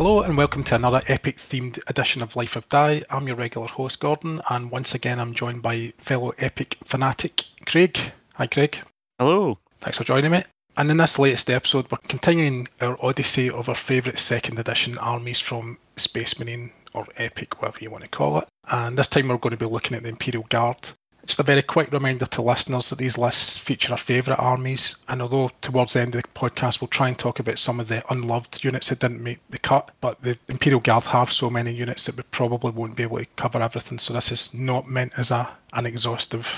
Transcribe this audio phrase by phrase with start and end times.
[0.00, 3.02] Hello and welcome to another epic themed edition of Life of Die.
[3.10, 7.98] I'm your regular host Gordon, and once again I'm joined by fellow epic fanatic Craig.
[8.36, 8.78] Hi Craig.
[9.18, 9.58] Hello.
[9.82, 10.44] Thanks for joining me.
[10.74, 15.38] And in this latest episode, we're continuing our odyssey of our favourite second edition armies
[15.38, 18.48] from Space Marine or Epic, whatever you want to call it.
[18.70, 20.88] And this time we're going to be looking at the Imperial Guard.
[21.30, 25.22] Just a very quick reminder to listeners that these lists feature our favourite armies, and
[25.22, 28.02] although towards the end of the podcast we'll try and talk about some of the
[28.12, 32.06] unloved units that didn't make the cut, but the Imperial Guard have so many units
[32.06, 35.30] that we probably won't be able to cover everything, so this is not meant as
[35.30, 36.48] a an exhaustive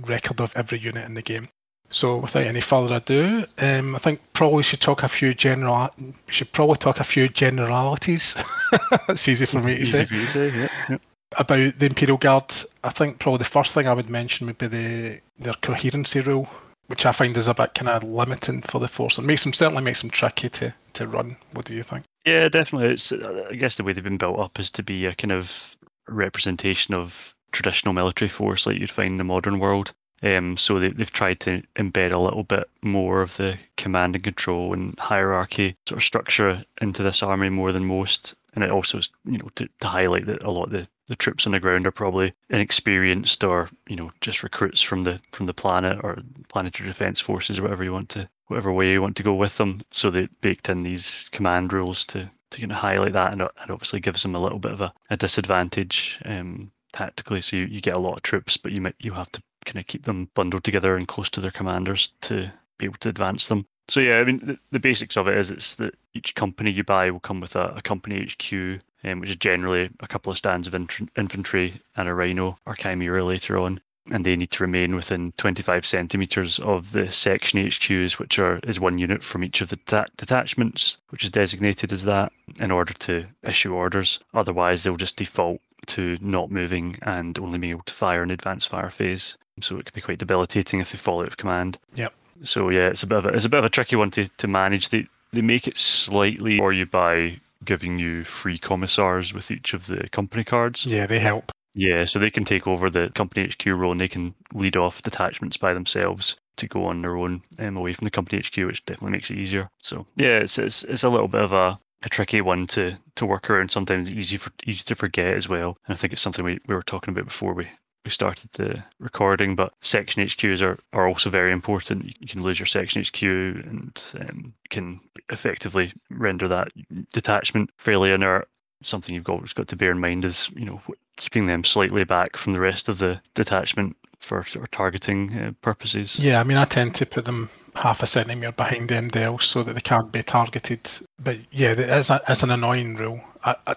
[0.00, 1.50] record of every unit in the game.
[1.90, 5.90] So without any further ado, um, I think probably should talk a few general.
[6.28, 8.34] Should probably talk a few generalities.
[9.10, 10.68] it's easy for me to Easy say for you to say, yeah.
[10.88, 10.96] yeah.
[11.38, 12.52] About the Imperial Guard.
[12.84, 16.48] I think probably the first thing I would mention would be the their coherency rule,
[16.86, 19.18] which I find is a bit kind of limiting for the force.
[19.18, 21.36] It makes them certainly makes them tricky to to run.
[21.52, 22.04] What do you think?
[22.24, 22.92] Yeah, definitely.
[22.92, 25.76] It's I guess the way they've been built up is to be a kind of
[26.08, 29.92] representation of traditional military force like you'd find in the modern world.
[30.22, 34.22] Um, so they, they've tried to embed a little bit more of the command and
[34.22, 38.34] control and hierarchy sort of structure into this army more than most.
[38.54, 41.44] And it also, you know, to, to highlight that a lot of the, the troops
[41.44, 45.52] on the ground are probably inexperienced or, you know, just recruits from the from the
[45.52, 46.16] planet or
[46.48, 49.54] planetary defense forces or whatever you want to whatever way you want to go with
[49.58, 49.82] them.
[49.90, 53.50] So they baked in these command rules to to kind of highlight that and it
[53.68, 57.42] obviously gives them a little bit of a, a disadvantage um, tactically.
[57.42, 59.80] So you, you get a lot of troops, but you might you have to kind
[59.80, 63.48] of keep them bundled together and close to their commanders to be able to advance
[63.48, 63.66] them.
[63.88, 66.84] So yeah, I mean the, the basics of it is it's that each company you
[66.84, 70.38] buy will come with a, a company HQ, um, which is generally a couple of
[70.38, 74.64] stands of int- infantry and a rhino or chimera later on, and they need to
[74.64, 79.60] remain within 25 centimeters of the section HQs, which are is one unit from each
[79.60, 84.18] of the ta- detachments, which is designated as that, in order to issue orders.
[84.34, 88.68] Otherwise, they'll just default to not moving and only being able to fire in advanced
[88.68, 89.36] fire phase.
[89.60, 91.78] So it can be quite debilitating if they fall out of command.
[91.94, 92.12] Yep.
[92.44, 94.28] So yeah, it's a bit of a, it's a bit of a tricky one to,
[94.38, 94.88] to manage.
[94.88, 99.86] They they make it slightly for you by giving you free commissars with each of
[99.86, 100.86] the company cards.
[100.86, 101.52] Yeah, they help.
[101.74, 105.02] Yeah, so they can take over the company HQ role and they can lead off
[105.02, 108.84] detachments by themselves to go on their own um, away from the company HQ, which
[108.84, 109.70] definitely makes it easier.
[109.78, 113.26] So yeah, it's it's, it's a little bit of a, a tricky one to, to
[113.26, 113.70] work around.
[113.70, 115.78] Sometimes easy for easy to forget as well.
[115.86, 117.68] And I think it's something we, we were talking about before we
[118.04, 122.14] we started the recording, but section HQs are, are also very important.
[122.20, 126.68] You can lose your section HQ and um, can effectively render that
[127.12, 128.48] detachment fairly inert.
[128.82, 130.80] Something you've always got to bear in mind is, you know,
[131.16, 135.52] keeping them slightly back from the rest of the detachment for sort of targeting uh,
[135.62, 136.18] purposes.
[136.18, 139.74] Yeah, I mean I tend to put them half a centimetre behind MDL so that
[139.74, 140.88] they can't be targeted.
[141.18, 143.20] But yeah, it is a, it's an annoying rule.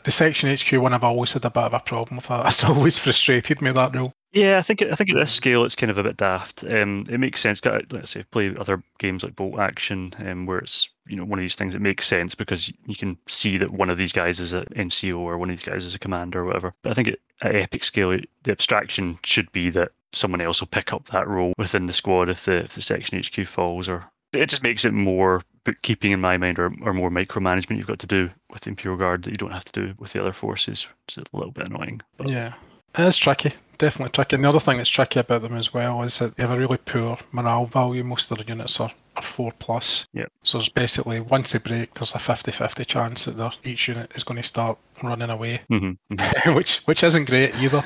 [0.03, 2.45] The section HQ one, I've always had a bit of a problem with that.
[2.47, 4.13] It's always frustrated me that rule.
[4.35, 6.65] Yeah, I think I think at this scale it's kind of a bit daft.
[6.65, 7.61] Um, it makes sense.
[7.63, 11.43] Let's say play other games like Bolt Action, um, where it's you know one of
[11.43, 14.51] these things that makes sense because you can see that one of these guys is
[14.51, 16.73] an NCO or one of these guys is a commander or whatever.
[16.83, 20.91] But I think at epic scale, the abstraction should be that someone else will pick
[20.91, 24.03] up that role within the squad if the if the section HQ falls, or
[24.33, 27.99] it just makes it more bookkeeping in my mind, or, or more micromanagement you've got
[27.99, 30.33] to do with the Imperial Guard that you don't have to do with the other
[30.33, 30.87] forces.
[31.07, 32.01] It's a little bit annoying.
[32.17, 32.27] But.
[32.27, 32.53] Yeah,
[32.97, 33.53] it's tricky.
[33.77, 34.35] Definitely tricky.
[34.35, 36.57] And the other thing that's tricky about them as well is that they have a
[36.57, 38.03] really poor morale value.
[38.03, 40.07] Most of their units are, are 4 plus.
[40.13, 40.25] Yeah.
[40.43, 44.23] So it's basically once they break, there's a 50 50 chance that each unit is
[44.23, 46.53] going to start running away, mm-hmm, mm-hmm.
[46.55, 47.83] which which isn't great either.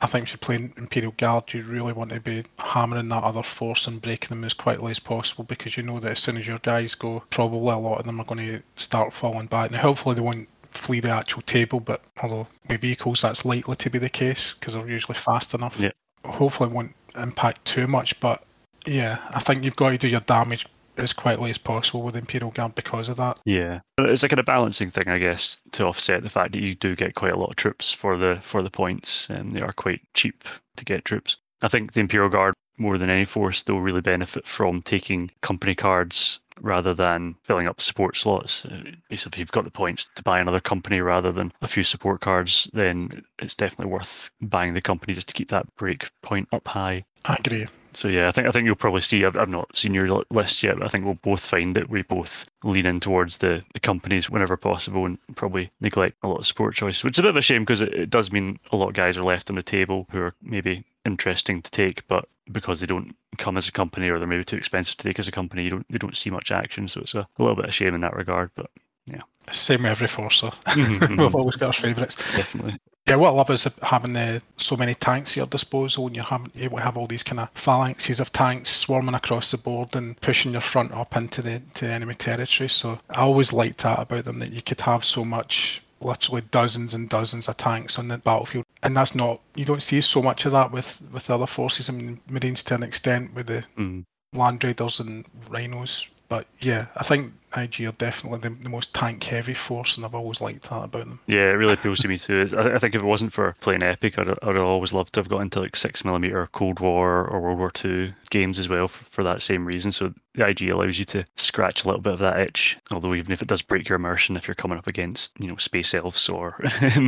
[0.00, 3.42] I think if you're playing Imperial Guard, you really want to be hammering that other
[3.42, 6.46] force and breaking them as quickly as possible because you know that as soon as
[6.46, 9.70] your guys go, probably a lot of them are going to start falling back.
[9.70, 13.90] Now, hopefully, they won't flee the actual table, but although with vehicles, that's likely to
[13.90, 15.76] be the case because they're usually fast enough.
[15.78, 15.90] Yeah.
[16.24, 18.42] Hopefully, it won't impact too much, but
[18.86, 22.50] yeah, I think you've got to do your damage as quickly as possible with Imperial
[22.50, 23.38] Guard because of that.
[23.44, 26.96] Yeah, it's like a balancing thing, I guess, to offset the fact that you do
[26.96, 30.00] get quite a lot of troops for the for the points, and they are quite
[30.14, 30.44] cheap
[30.76, 31.36] to get troops.
[31.62, 35.74] I think the Imperial Guard, more than any force, they'll really benefit from taking company
[35.74, 38.64] cards rather than filling up support slots.
[38.64, 41.82] Uh, basically, if you've got the points to buy another company rather than a few
[41.82, 46.48] support cards, then it's definitely worth buying the company just to keep that break point
[46.52, 47.04] up high.
[47.24, 47.66] I agree.
[47.96, 49.24] So yeah, I think I think you'll probably see.
[49.24, 52.02] I've, I've not seen your list yet, but I think we'll both find that we
[52.02, 56.46] both lean in towards the, the companies whenever possible, and probably neglect a lot of
[56.46, 58.76] support choices, which is a bit of a shame because it, it does mean a
[58.76, 62.26] lot of guys are left on the table who are maybe interesting to take, but
[62.52, 65.28] because they don't come as a company or they're maybe too expensive to take as
[65.28, 66.88] a company, you don't they don't see much action.
[66.88, 68.50] So it's a, a little bit of shame in that regard.
[68.54, 68.70] But
[69.06, 69.22] Yeah.
[69.52, 70.50] Same with every Forcer.
[70.66, 71.34] Mhm, We've mhm.
[71.34, 72.16] always got our favourites.
[72.36, 72.76] Definitely.
[73.08, 76.24] Yeah, what I love is having uh, so many tanks at your disposal, and you're
[76.24, 79.94] having, able to have all these kind of phalanxes of tanks swarming across the board
[79.94, 82.68] and pushing your front up into the to enemy territory.
[82.68, 86.94] So I always liked that about them that you could have so much, literally dozens
[86.94, 90.44] and dozens of tanks on the battlefield, and that's not you don't see so much
[90.44, 91.88] of that with with other forces.
[91.88, 94.02] I mean, Marines to an extent with the Mm.
[94.32, 96.06] Land Raiders and Rhinos.
[96.28, 100.14] But yeah, I think IG are definitely the, the most tank heavy force, and I've
[100.14, 101.20] always liked that about them.
[101.26, 102.42] Yeah, it really appeals to me too.
[102.42, 105.28] It's- I, think if it wasn't for playing Epic, I'd, I'd always loved to have
[105.28, 109.04] got into like six millimeter Cold War or World War Two games as well for,
[109.06, 109.92] for that same reason.
[109.92, 112.76] So the IG allows you to scratch a little bit of that itch.
[112.90, 115.56] Although even if it does break your immersion, if you're coming up against you know
[115.56, 116.60] space elves or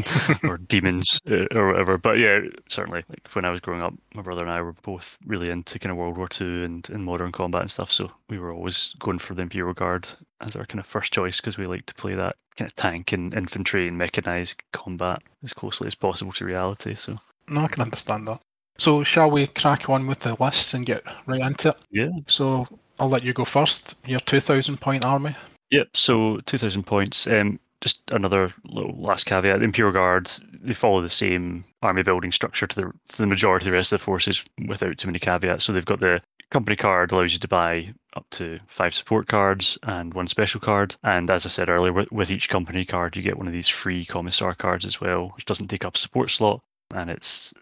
[0.44, 1.98] or demons uh, or whatever.
[1.98, 5.18] But yeah, certainly like when I was growing up, my brother and I were both
[5.26, 7.92] really into kind of World War Two and, and modern combat and stuff.
[7.92, 10.08] So we were always going for the Imperial Guard
[10.40, 13.12] as our kind of first choice because we like to play that kind of tank
[13.12, 16.94] and infantry and mechanized combat as closely as possible to reality.
[16.94, 17.18] So
[17.48, 18.40] No, I can understand that.
[18.78, 21.76] So shall we crack on with the lists and get right into it?
[21.90, 22.68] yeah, So
[23.00, 23.94] I'll let you go first.
[24.06, 25.36] Your two thousand point army.
[25.70, 25.88] Yep.
[25.94, 27.26] So two thousand points.
[27.26, 32.32] Um, just another little last caveat: the Imperial Guards they follow the same army building
[32.32, 35.18] structure to the to the majority of the rest of the forces, without too many
[35.18, 35.64] caveats.
[35.64, 36.20] So they've got the
[36.50, 40.96] company card allows you to buy up to five support cards and one special card.
[41.04, 43.68] And as I said earlier, with, with each company card, you get one of these
[43.68, 46.60] free commissar cards as well, which doesn't take up a support slot.
[46.94, 47.52] And it's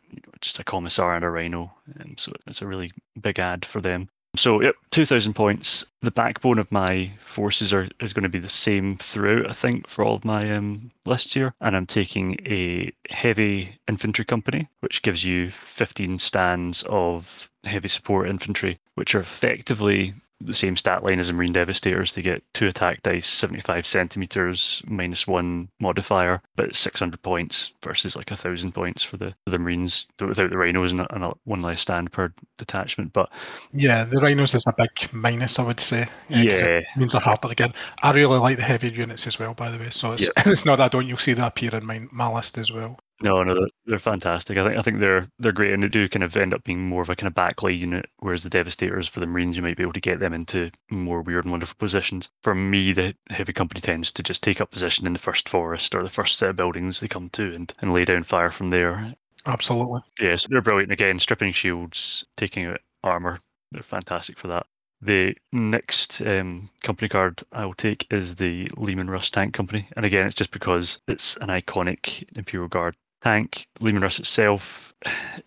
[0.41, 4.09] just a commissar and a rhino, um, so it's a really big ad for them.
[4.39, 5.85] So yep, two thousand points.
[6.03, 9.49] The backbone of my forces are is going to be the same throughout.
[9.49, 14.25] I think for all of my um, lists here, and I'm taking a heavy infantry
[14.25, 20.77] company, which gives you fifteen stands of heavy support infantry, which are effectively the same
[20.77, 22.13] stat line as the Marine Devastators.
[22.13, 28.17] They get two attack dice, 75 centimeters, minus one modifier, but it's 600 points versus
[28.17, 31.33] like a thousand points for the for the Marines without the Rhinos and, and a,
[31.45, 33.13] one less stand per detachment.
[33.13, 33.31] But
[33.73, 36.09] Yeah, the rhinos is a big minus, I would say.
[36.29, 37.73] yeah, it means they're harder again.
[38.03, 39.91] I really like the heavy units as well, by the way.
[39.91, 40.29] So it's, Yeah.
[40.47, 41.07] it's not that I don't.
[41.07, 42.99] You'll see that appear in my, my list as well.
[43.23, 44.59] No, no, they're, they're fantastic.
[44.59, 46.87] I think I think they're they're great, and they do kind of end up being
[46.87, 48.11] more of a kind of backline unit.
[48.19, 51.23] Whereas the Devastators for the Marines, you might be able to get them into more
[51.23, 52.29] weird and wonderful positions.
[52.43, 55.95] For me, the heavy company tends to just take up position in the first forest
[55.95, 58.69] or the first set of buildings they come to, and, and lay down fire from
[58.69, 59.15] there.
[59.47, 60.03] Absolutely.
[60.21, 60.93] Yeah, so they're brilliant.
[60.93, 63.41] Again, stripping shields, taking out armor,
[63.73, 64.67] they're fantastic for that.
[65.01, 70.05] The next um, company card I will take is the Leman Russ Tank Company, and
[70.05, 73.67] again, it's just because it's an iconic Imperial Guard tank.
[73.81, 74.95] Leman Russ itself,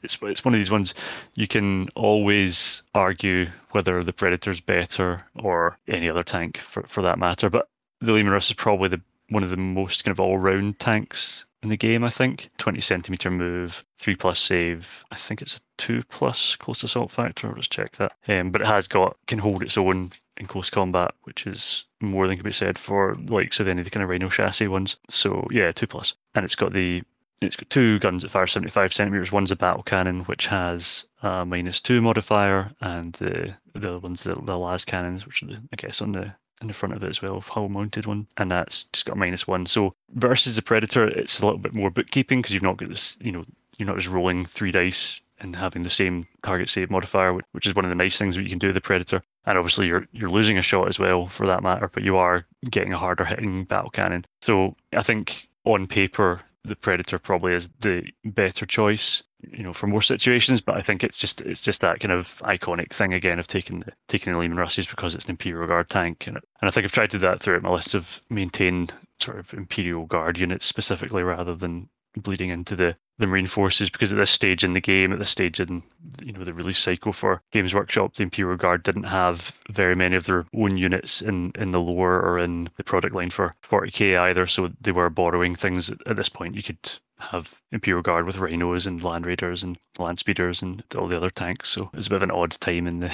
[0.03, 0.93] it's it's one of these ones
[1.33, 7.17] you can always argue whether the Predator's better or any other tank for for that
[7.17, 7.69] matter, but
[8.01, 11.69] the Leman Russ is probably the one of the most kind of all-round tanks in
[11.69, 12.03] the game.
[12.03, 14.87] I think 20 centimeter move, three plus save.
[15.11, 17.53] I think it's a two plus close assault factor.
[17.55, 18.13] Let's check that.
[18.27, 22.27] Um, but it has got can hold its own in close combat, which is more
[22.27, 24.97] than can be said for likes of any of the kind of Rhino chassis ones.
[25.09, 27.03] So yeah, two plus, and it's got the
[27.41, 29.31] it's got two guns that fire 75 centimeters.
[29.31, 34.23] One's a battle cannon, which has a minus two modifier, and the the other one's
[34.23, 37.09] the, the las cannons, which are I guess on the in the front of it
[37.09, 39.65] as well, hull mounted one, and that's just got a minus one.
[39.65, 43.17] So versus the Predator, it's a little bit more bookkeeping because you've not got this,
[43.21, 43.45] you know,
[43.77, 47.65] you're not just rolling three dice and having the same target save modifier, which- which
[47.65, 49.23] is one of the nice things that you can do with the Predator.
[49.45, 52.45] And obviously, you're you're losing a shot as well for that matter, but you are
[52.69, 54.25] getting a harder hitting battle cannon.
[54.41, 59.87] So I think on paper, the Predator probably is the better choice, you know, for
[59.87, 60.61] more situations.
[60.61, 63.79] But I think it's just it's just that kind of iconic thing again of taking
[63.81, 66.85] the taking the Leman Russes because it's an Imperial Guard tank, and and I think
[66.85, 68.89] I've tried to do that throughout my list of maintain
[69.19, 74.11] sort of Imperial Guard units specifically rather than bleeding into the the Marine forces because
[74.11, 75.83] at this stage in the game, at this stage in
[76.23, 80.15] you know the release cycle for Games Workshop, the Imperial Guard didn't have very many
[80.15, 84.17] of their own units in in the lore or in the product line for 40k
[84.17, 85.89] either, so they were borrowing things.
[85.89, 86.79] At, this point, you could
[87.19, 91.29] have Imperial Guard with Rhinos and Land Raiders and Land Speeders and all the other
[91.29, 91.69] tanks.
[91.69, 93.11] So it was a bit of an odd time in the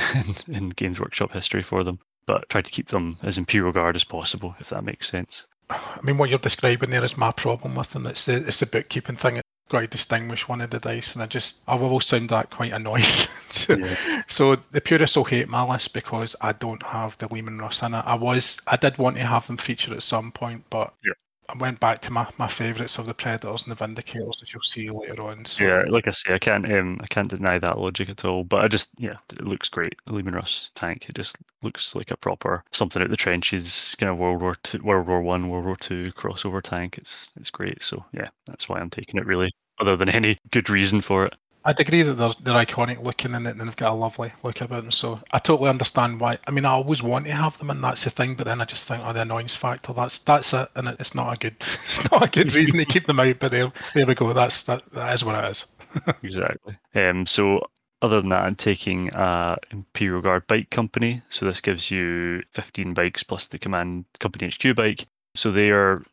[0.47, 1.99] in, in Games Workshop history for them.
[2.27, 5.45] But tried to keep them as Imperial Guard as possible, if that makes sense.
[5.69, 8.05] I mean, what you're describing there is my problem with them.
[8.05, 9.41] It's the it's the bookkeeping thing.
[9.69, 13.05] To distinguish one of the dice, and I just I've always found that quite annoying.
[14.27, 17.93] So the purists will hate my list because I don't have the Leman Russ in
[17.93, 18.03] it.
[18.05, 21.13] I was I did want to have them featured at some point, but Yeah.
[21.47, 24.63] I went back to my, my favourites of the Predators and the Vindicators, as you'll
[24.63, 25.45] see later on.
[25.45, 25.63] So.
[25.63, 28.43] Yeah, like I say, I can't um, I can't deny that logic at all.
[28.43, 29.95] But I just yeah, it looks great.
[30.05, 31.07] The Leman Russ tank.
[31.09, 34.79] It just looks like a proper something out the trenches, kind of World War Two,
[34.83, 36.97] World War One, World War Two crossover tank.
[36.97, 37.81] It's it's great.
[37.83, 39.51] So yeah, that's why I'm taking it really.
[39.79, 41.35] Other than any good reason for it.
[41.67, 44.61] I'd agree that they're, they're iconic looking in it and they've got a lovely look
[44.61, 44.91] about them.
[44.91, 46.37] So I totally understand why.
[46.45, 48.65] I mean, I always want to have them and that's the thing, but then I
[48.65, 50.69] just think, oh, the annoyance factor, that's that's it.
[50.75, 51.55] And it's not a good
[51.85, 54.31] it's not a good reason to keep them out, but there, there we go.
[54.31, 55.65] That's that, that is what it is.
[56.23, 56.77] exactly.
[56.93, 57.61] Um, so
[58.01, 61.23] other than that, I'm taking uh, Imperial Guard Bike Company.
[61.29, 65.07] So this gives you 15 bikes plus the Command Company HQ bike.
[65.33, 66.03] So they are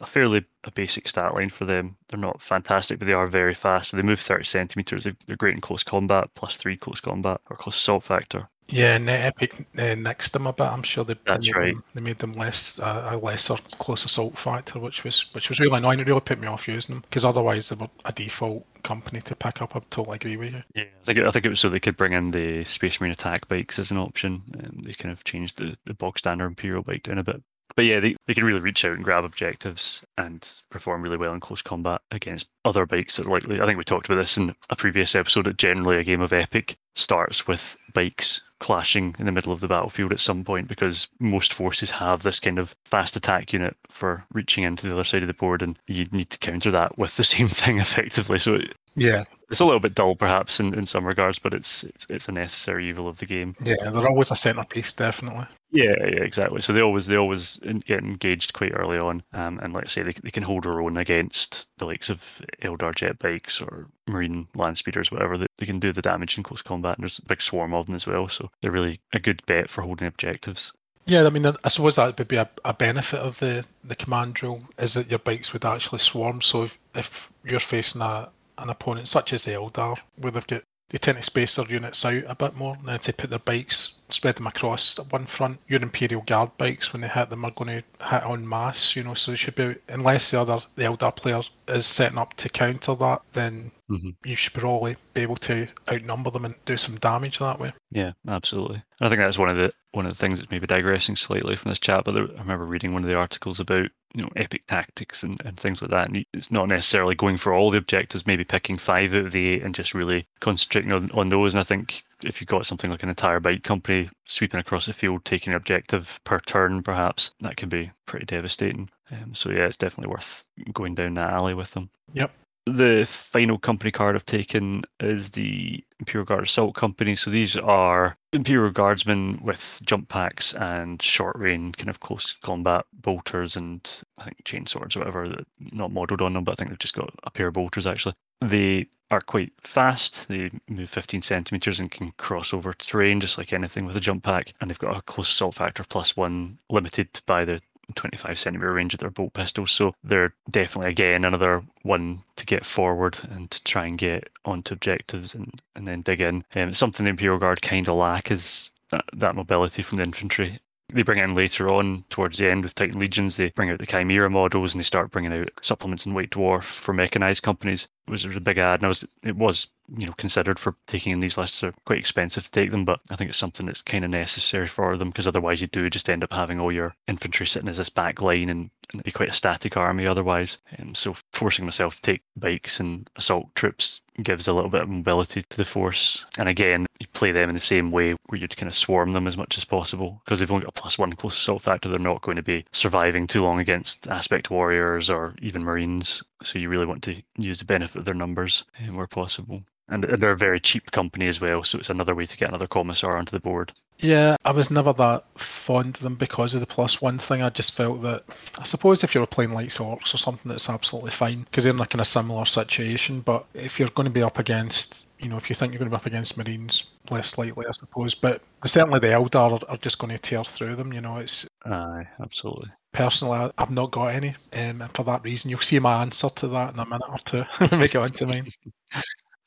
[0.00, 1.96] a fairly a basic stat line for them.
[2.08, 3.90] They're not fantastic, but they are very fast.
[3.90, 5.04] So they move 30 centimeters.
[5.04, 8.48] They're, great in close combat, plus three close combat or close assault factor.
[8.68, 10.64] Yeah, and Epic uh, next them a bit.
[10.64, 11.74] I'm sure they, That's they made right.
[11.74, 15.60] them they made them less uh, a lesser close assault factor, which was which was
[15.60, 16.00] really annoying.
[16.00, 19.36] It really put me off using them because otherwise they were a default company to
[19.36, 19.76] pick up.
[19.76, 20.62] I totally agree with you.
[20.74, 23.12] Yeah, I think I think it was so they could bring in the Space Marine
[23.12, 26.82] attack bikes as an option, and they kind of changed the the bog standard Imperial
[26.82, 27.42] bike down a bit.
[27.76, 31.34] But yeah, they, they can really reach out and grab objectives and perform really well
[31.34, 33.60] in close combat against other bikes that likely.
[33.60, 36.32] I think we talked about this in a previous episode that generally a game of
[36.32, 41.08] Epic starts with bikes clashing in the middle of the battlefield at some point because
[41.18, 45.22] most forces have this kind of fast attack unit for reaching into the other side
[45.22, 48.38] of the board and you need to counter that with the same thing effectively.
[48.38, 48.58] So
[48.94, 52.28] Yeah, it's a little bit dull perhaps in, in some regards, but it's, it's it's
[52.28, 53.56] a necessary evil of the game.
[53.62, 55.46] yeah, they're always a centerpiece, definitely.
[55.70, 56.60] Yeah, yeah, exactly.
[56.60, 60.02] So they always they always get engaged quite early on, um, and like I say,
[60.02, 62.20] they they can hold their own against the likes of
[62.62, 65.36] Eldar jet bikes or Marine land speeders, whatever.
[65.36, 67.86] They, they can do the damage in close combat, and there's a big swarm of
[67.86, 68.28] them as well.
[68.28, 70.72] So they're really a good bet for holding objectives.
[71.06, 74.42] Yeah, I mean, I suppose that would be a, a benefit of the, the command
[74.42, 76.40] rule is that your bikes would actually swarm.
[76.40, 80.62] So if, if you're facing a an opponent such as the Eldar, where they've got
[80.90, 82.76] they tend to space their units out a bit more.
[82.84, 86.92] Now, if they put their bikes, spread them across one front, your Imperial Guard bikes,
[86.92, 89.54] when they hit them, are going to hit on mass, you know, so they should
[89.54, 94.10] be, unless the other, the Eldar player is setting up to counter that, then Mm-hmm.
[94.24, 97.70] you should probably be able to outnumber them and do some damage that way.
[97.90, 98.76] Yeah, absolutely.
[98.98, 101.54] And I think that's one of the one of the things that's maybe digressing slightly
[101.54, 102.04] from this chat.
[102.06, 105.38] But there, I remember reading one of the articles about you know epic tactics and,
[105.44, 106.08] and things like that.
[106.08, 109.48] And it's not necessarily going for all the objectives, maybe picking five out of the
[109.48, 111.52] eight and just really concentrating on, on those.
[111.54, 114.92] And I think if you've got something like an entire bike company sweeping across the
[114.92, 118.90] field, taking an objective per turn, perhaps that can be pretty devastating.
[119.10, 121.90] Um, so yeah, it's definitely worth going down that alley with them.
[122.14, 122.30] Yep.
[122.66, 127.14] The final company card I've taken is the Imperial Guard Assault Company.
[127.14, 132.86] So these are Imperial Guardsmen with jump packs and short range, kind of close combat
[132.90, 136.70] bolters and I think chain swords or whatever, not modelled on them, but I think
[136.70, 138.14] they've just got a pair of bolters actually.
[138.40, 140.26] They are quite fast.
[140.28, 144.24] They move 15 centimeters and can cross over terrain just like anything with a jump
[144.24, 144.52] pack.
[144.60, 147.60] And they've got a close assault factor plus one, limited by the
[147.94, 149.70] 25 centimeter range of their bolt pistols.
[149.72, 154.74] So they're definitely again another one to get forward and to try and get onto
[154.74, 156.44] objectives and, and then dig in.
[156.54, 160.60] Um, something the Imperial Guard kind of lack is that, that mobility from the infantry.
[160.92, 163.36] They bring in later on towards the end with Titan Legions.
[163.36, 166.64] They bring out the Chimera models and they start bringing out supplements and White Dwarf
[166.64, 167.88] for mechanized companies.
[168.06, 170.74] Was, it was a big ad, and I was it was you know considered for
[170.86, 171.60] taking in these lists.
[171.60, 174.66] They're quite expensive to take them, but I think it's something that's kind of necessary
[174.66, 177.78] for them because otherwise you do just end up having all your infantry sitting as
[177.78, 180.58] this back line and, and be quite a static army otherwise.
[180.78, 184.88] Um, so forcing myself to take bikes and assault troops gives a little bit of
[184.88, 186.24] mobility to the force.
[186.38, 189.26] And again, you play them in the same way where you'd kind of swarm them
[189.26, 191.88] as much as possible because they've only got a plus one close assault factor.
[191.88, 196.22] They're not going to be surviving too long against aspect warriors or even marines.
[196.44, 199.62] So you really want to use the benefit of their numbers uh, where possible.
[199.88, 202.66] And they're a very cheap company as well, so it's another way to get another
[202.66, 203.72] commissar onto the board.
[203.98, 207.42] Yeah, I was never that fond of them because of the plus one thing.
[207.42, 208.24] I just felt that,
[208.58, 211.72] I suppose if you were playing like Orcs or something, that's absolutely fine because they're
[211.72, 213.20] in a kind of similar situation.
[213.20, 215.90] But if you're going to be up against, you know, if you think you're going
[215.90, 218.14] to be up against Marines, less likely, I suppose.
[218.14, 220.92] But certainly the Eldar are, are just going to tear through them.
[220.92, 222.70] You know, it's Aye, absolutely.
[222.94, 226.30] Personally, I- I've not got any, um, and for that reason, you'll see my answer
[226.30, 228.48] to that in a minute or two when we get onto mine.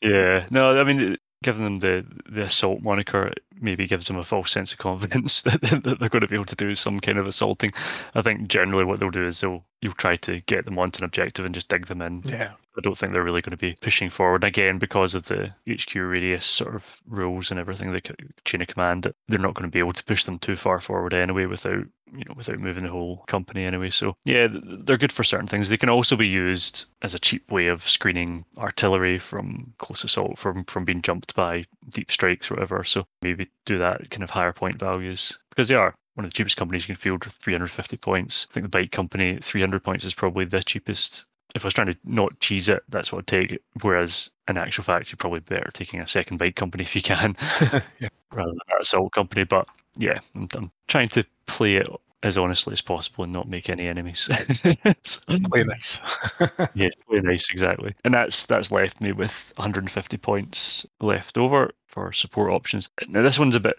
[0.01, 4.51] Yeah, no, I mean, giving them the the assault moniker maybe gives them a false
[4.51, 7.27] sense of confidence that, that they're going to be able to do some kind of
[7.27, 7.71] assaulting.
[8.15, 11.05] I think generally what they'll do is they'll you'll try to get them onto an
[11.05, 12.23] objective and just dig them in.
[12.25, 15.53] Yeah, I don't think they're really going to be pushing forward again because of the
[15.67, 18.01] HQ radius sort of rules and everything, the
[18.45, 19.11] chain of command.
[19.27, 22.23] They're not going to be able to push them too far forward anyway without you
[22.25, 23.89] know, without moving the whole company anyway.
[23.89, 25.69] So yeah, they're good for certain things.
[25.69, 30.37] They can also be used as a cheap way of screening artillery from close assault
[30.37, 32.83] from from being jumped by deep strikes or whatever.
[32.83, 36.35] So maybe do that kind of higher point values because they are one of the
[36.35, 38.47] cheapest companies you can field with 350 points.
[38.49, 41.87] I think the bike company 300 points is probably the cheapest if I was trying
[41.87, 43.59] to not tease it, that's what I'd take.
[43.81, 47.35] Whereas in actual fact, you're probably better taking a second bike company if you can,
[47.99, 48.09] yeah.
[48.31, 49.43] rather than an assault company.
[49.43, 51.87] But yeah, I'm, I'm, trying to play it
[52.23, 54.27] as honestly as possible and not make any enemies.
[54.63, 55.99] play nice.
[56.73, 57.93] yeah, play nice exactly.
[58.03, 62.89] And that's that's left me with 150 points left over for support options.
[63.07, 63.77] Now this one's a bit.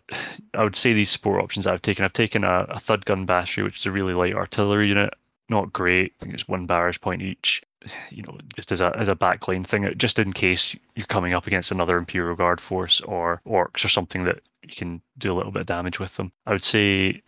[0.55, 2.05] I would say these support options I've taken.
[2.05, 5.15] I've taken a, a thud gun battery, which is a really light artillery unit
[5.49, 6.13] not great.
[6.21, 7.63] I think it's one barrage point each.
[8.11, 11.47] You know, just as a as a backline thing, just in case you're coming up
[11.47, 15.53] against another Imperial Guard force or orcs or something that you can do a little
[15.53, 16.33] bit of damage with them.
[16.47, 17.23] I would say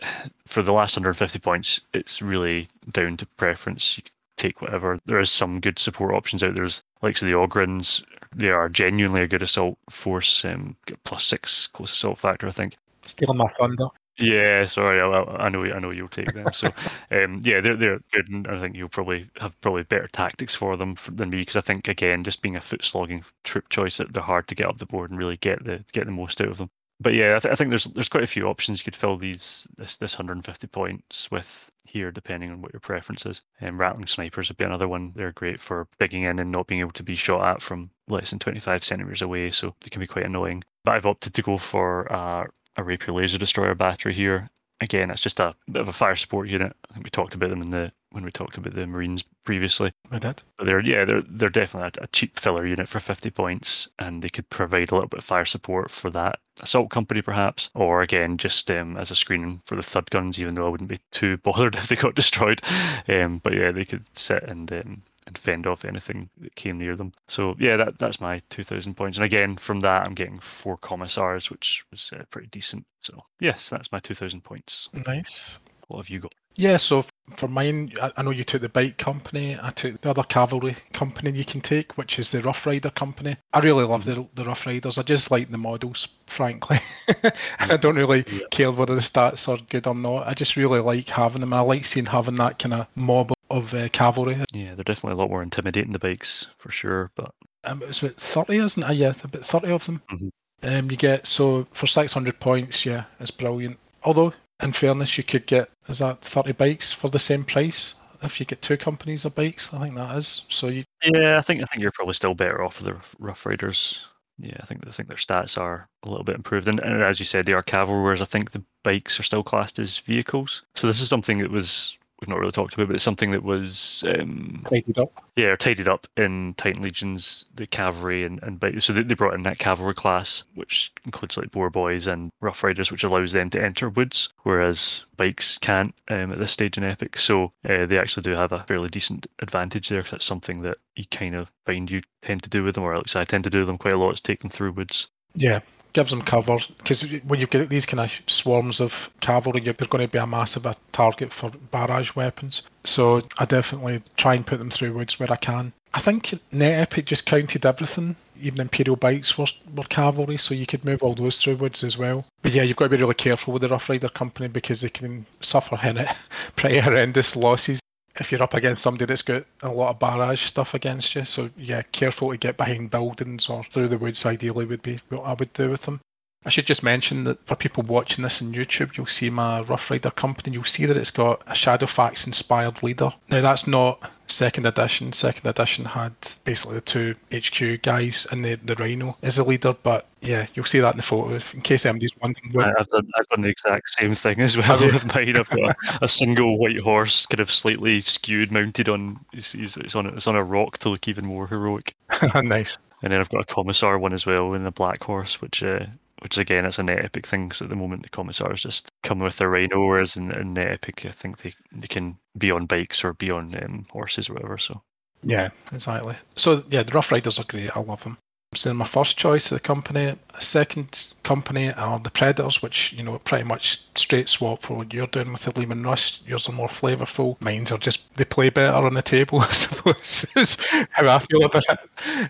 [0.47, 3.97] for the last 150 points, it's really down to preference.
[3.97, 4.04] You
[4.37, 4.99] take whatever.
[5.07, 6.64] There is some good support options out there.
[6.64, 8.02] There's likes of the Ogryns.
[8.35, 10.45] They are genuinely a good assault force.
[10.45, 12.76] Um, plus six close assault factor, I think.
[13.04, 13.87] Stealing my thunder.
[14.19, 16.52] Yeah, sorry, I, I, know, I know you'll take them.
[16.52, 16.69] So,
[17.11, 20.76] um, yeah, they're they're good, and I think you'll probably have probably better tactics for
[20.76, 24.12] them than me because I think again, just being a foot slogging troop choice, that
[24.12, 26.49] they're hard to get up the board and really get the get the most out
[26.49, 26.71] of them.
[27.00, 29.17] But yeah, I, th- I think there's there's quite a few options you could fill
[29.17, 31.49] these this this 150 points with
[31.85, 33.40] here, depending on what your preference is.
[33.62, 35.12] Um, Ratling snipers would be another one.
[35.17, 38.31] They're great for digging in and not being able to be shot at from less
[38.31, 40.62] than 25 centimeters away, so they can be quite annoying.
[40.85, 42.45] But I've opted to go for uh,
[42.81, 44.51] a Rapier laser destroyer battery here.
[44.83, 46.75] Again, it's just a bit of a fire support unit.
[46.91, 49.93] I think we talked about them in the when we talked about the Marines previously.
[50.11, 50.43] I did.
[50.57, 54.23] But they're yeah, they're they're definitely a, a cheap filler unit for 50 points, and
[54.23, 58.01] they could provide a little bit of fire support for that assault company perhaps, or
[58.01, 60.41] again just um, as a screening for the thud guns.
[60.41, 62.63] Even though I wouldn't be too bothered if they got destroyed,
[63.07, 66.97] um, but yeah, they could sit and um, and fend off anything that came near
[66.97, 67.12] them.
[67.29, 69.19] So yeah, that that's my 2,000 points.
[69.19, 72.87] And again, from that, I'm getting four commissars, which was uh, pretty decent.
[73.00, 74.88] So yes, that's my 2,000 points.
[75.07, 75.59] Nice.
[75.88, 76.33] What have you got?
[76.57, 77.05] Yeah, so
[77.37, 79.57] for mine, I know you took the bike company.
[79.61, 83.37] I took the other cavalry company you can take, which is the Rough Rider company.
[83.53, 84.99] I really love the the Rough Riders.
[84.99, 86.81] I just like the models, frankly.
[87.59, 88.40] I don't really yeah.
[88.51, 90.29] care whether the stats are good or not.
[90.29, 91.53] I just really like having them.
[91.53, 94.43] I like seeing having that kind of mob of uh, cavalry.
[94.53, 97.11] Yeah, they're definitely a lot more intimidating the bikes for sure.
[97.15, 97.35] But
[97.65, 98.97] um, it's about thirty, isn't it?
[98.97, 100.03] Yeah, about thirty of them.
[100.11, 100.29] Mm-hmm.
[100.63, 102.87] Um, you get so for six hundred points.
[102.87, 103.79] Yeah, it's brilliant.
[104.05, 104.33] Although,
[104.63, 108.47] in fairness, you could get is that thirty bikes for the same price if you
[108.47, 109.73] get two companies of bikes.
[109.73, 110.43] I think that is.
[110.49, 110.85] So you.
[111.03, 114.01] Yeah, I think I think you're probably still better off with the Rough Riders.
[114.39, 117.19] Yeah, I think I think their stats are a little bit improved, and, and as
[117.19, 118.03] you said, they are cavalry.
[118.03, 120.63] Whereas I think the bikes are still classed as vehicles.
[120.75, 123.42] So this is something that was we've not really talked about, but it's something that
[123.42, 125.24] was um, tidied up.
[125.37, 129.42] Yeah, tidied up in Titan Legions, the cavalry, and, and so they, they brought in
[129.44, 133.64] that cavalry class, which includes like boar boys and rough riders, which allows them to
[133.64, 137.18] enter woods, whereas bikes can't um, at this stage in Epic.
[137.18, 140.78] So uh, they actually do have a fairly decent advantage there, because that's something that
[140.96, 143.44] you kind of find you tend to do with them, or at least I tend
[143.44, 145.09] to do them quite a lot, is take them through woods.
[145.35, 145.61] Yeah,
[145.92, 150.07] gives them cover because when you get these kind of swarms of cavalry, they're going
[150.07, 152.62] to be a massive target for barrage weapons.
[152.85, 155.72] So I definitely try and put them through woods where I can.
[155.92, 158.16] I think Net Epic just counted everything.
[158.40, 161.98] Even Imperial bikes were, were cavalry, so you could move all those through woods as
[161.98, 162.24] well.
[162.42, 164.88] But yeah, you've got to be really careful with the Rough Rider company because they
[164.88, 165.76] can suffer
[166.57, 167.81] pretty horrendous losses
[168.20, 171.24] if you're up against somebody that's got a lot of barrage stuff against you.
[171.24, 174.24] So yeah, careful to get behind buildings or through the woods.
[174.24, 176.00] Ideally, would be what I would do with them.
[176.44, 179.90] I should just mention that for people watching this on YouTube, you'll see my Rough
[179.90, 180.55] Rider company.
[180.55, 183.12] You'll see that it's got a Shadowfax inspired leader.
[183.29, 185.12] Now, that's not second edition.
[185.12, 189.74] Second edition had basically the two HQ guys and the, the Rhino as a leader,
[189.83, 192.74] but yeah, you'll see that in the photo in case anybody's wondering.
[192.79, 195.37] I've done, I've done the exact same thing as well with mine.
[195.37, 199.20] I've got a, a, single white horse, kind of slightly skewed, mounted on.
[199.35, 201.94] It's, it's on it's on a rock to look even more heroic.
[202.42, 202.79] nice.
[203.03, 205.87] And then I've got a commissar one as well in the black horse, which uh,
[206.20, 209.18] which again it's a net epic thing because at the moment the commissars just come
[209.18, 213.04] with their rhino whereas in, net epic i think they, they can be on bikes
[213.04, 214.80] or be on um, horses or whatever so.
[215.22, 216.16] Yeah exactly.
[216.37, 218.16] So yeah the rough riders are great i love them
[218.54, 223.02] so my first choice of the company a second company are the predators which you
[223.02, 226.52] know pretty much straight swap for what you're doing with the Leman Russ yours are
[226.52, 230.56] more flavourful mines are just they play better on the table i suppose is
[230.90, 231.78] how i feel about it.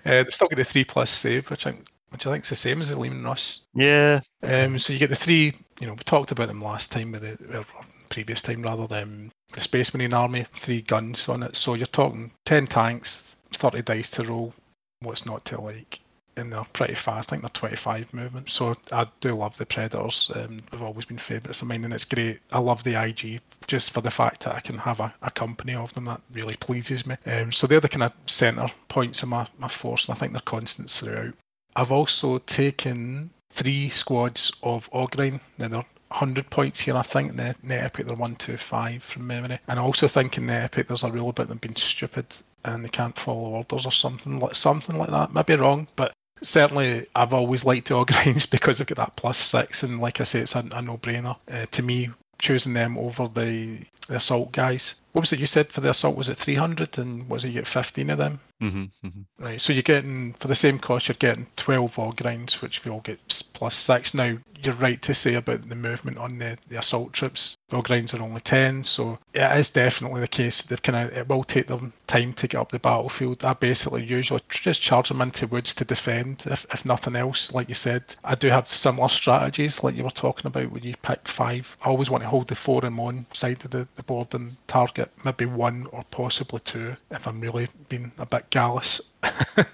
[0.04, 2.50] Uh, they still get the three plus save which i think which I think is
[2.50, 3.66] the same as the Leman Russ.
[3.74, 4.20] Yeah.
[4.42, 5.54] Um, so you get the three.
[5.80, 7.64] You know, we talked about them last time with the
[8.10, 11.56] previous time rather than the Space Marine Army, three guns on it.
[11.56, 13.22] So you're talking 10 tanks,
[13.54, 14.54] 30 dice to roll.
[15.00, 16.00] What's not to like?
[16.36, 17.30] And they're pretty fast.
[17.30, 18.50] I think they're 25 movement.
[18.50, 20.30] So I do love the Predators.
[20.34, 22.40] Um, they've always been favourites of mine, and it's great.
[22.52, 25.74] I love the IG just for the fact that I can have a, a company
[25.74, 26.04] of them.
[26.04, 27.16] That really pleases me.
[27.26, 30.32] Um, so they're the kind of centre points of my, my force, and I think
[30.32, 31.34] they're constants throughout.
[31.76, 35.40] I've also taken three squads of Ogryn.
[35.58, 37.34] Now they're 100 points here, I think.
[37.34, 39.58] Net, net epic, they're 125 from memory.
[39.68, 42.26] And I also think in net epic, there's a rule about them being stupid
[42.64, 45.32] and they can't follow orders or something like something like that.
[45.32, 49.82] Maybe wrong, but certainly I've always liked the Ogryns because they've got that plus six,
[49.82, 52.10] and like I say, it's a, a no-brainer uh, to me.
[52.38, 54.96] Choosing them over the, the assault guys.
[55.12, 56.16] What was it you said for the assault?
[56.16, 58.40] Was it 300 and was it you get 15 of them?
[58.60, 59.44] Mm-hmm, mm-hmm.
[59.44, 63.00] Right, so you're getting for the same cost, you're getting 12 Ogryns, which we all
[63.00, 63.18] get
[63.54, 64.12] plus six.
[64.12, 67.56] Now you're right to say about the movement on the, the assault troops.
[67.70, 70.60] The Ogryns are only 10, so it is definitely the case.
[70.62, 73.44] They've kind of it will take them time to get up the battlefield.
[73.44, 77.52] I basically usually just charge them into woods to defend, if, if nothing else.
[77.52, 80.94] Like you said, I do have similar strategies, like you were talking about when you
[81.02, 81.76] pick five.
[81.82, 84.56] I always want to hold the four in one side of the, the board and
[84.66, 89.00] target maybe one or possibly two if I'm really being a bit gallus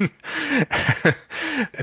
[0.00, 0.10] in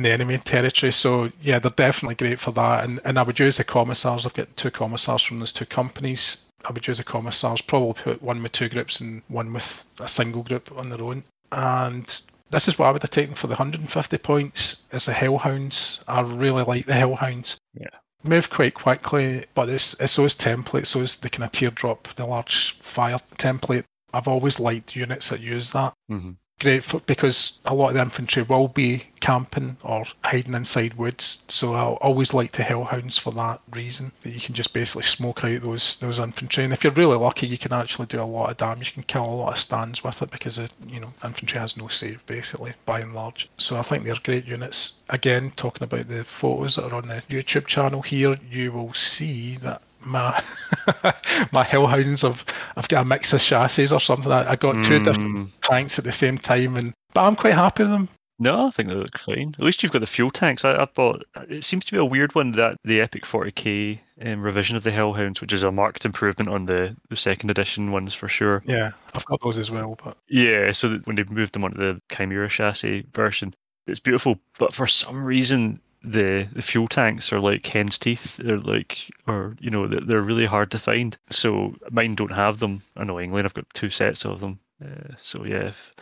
[0.04, 0.92] the enemy territory.
[0.92, 2.84] So yeah, they're definitely great for that.
[2.84, 4.26] And and I would use the commissars.
[4.26, 6.46] I've got two commissars from those two companies.
[6.66, 10.08] I would use the commissars, probably put one with two groups and one with a
[10.08, 11.24] single group on their own.
[11.52, 16.00] And this is what I would have taken for the 150 points is the Hellhounds.
[16.08, 17.58] I really like the Hellhounds.
[17.74, 17.88] Yeah.
[18.24, 22.78] Move quite quickly, but it's, it's those templates, those the kind of teardrop, the large
[22.82, 23.84] fire template.
[24.14, 25.94] I've always liked units that use that.
[26.10, 26.32] Mm-hmm
[26.64, 31.44] great for, because a lot of the infantry will be camping or hiding inside woods.
[31.50, 34.14] So I always like the hellhounds for that reason.
[34.24, 37.48] That you can just basically smoke out those those infantry, and if you're really lucky,
[37.48, 38.88] you can actually do a lot of damage.
[38.88, 41.78] You can kill a lot of stands with it because it, you know infantry has
[41.78, 43.50] no save basically by and large.
[43.58, 45.02] So I think they're great units.
[45.10, 49.58] Again, talking about the photos that are on the YouTube channel here, you will see
[49.58, 50.44] that my
[51.52, 54.32] my hellhounds have I've got a mix of chassis or something.
[54.32, 55.04] I, I got two Mm.
[55.06, 58.10] different tanks at the same time, and but I'm quite happy with them.
[58.40, 59.54] No, I think they look fine.
[59.60, 60.66] At least you've got the fuel tanks.
[60.66, 64.42] I, I thought it seems to be a weird one that the Epic 40k um,
[64.42, 68.14] revision of the Hellhounds, which is a marked improvement on the, the second edition ones
[68.14, 68.64] for sure.
[68.66, 69.98] Yeah, I've got those as well.
[70.04, 73.54] But Yeah, so that when they moved them onto the Chimera chassis version,
[73.86, 74.40] it's beautiful.
[74.58, 78.38] But for some reason, the the fuel tanks are like hen's teeth.
[78.38, 81.18] They're like, or you know, they're, they're really hard to find.
[81.30, 82.84] So mine don't have them.
[82.96, 84.60] Annoyingly, and I've got two sets of them.
[84.84, 85.94] Uh, so yeah, if,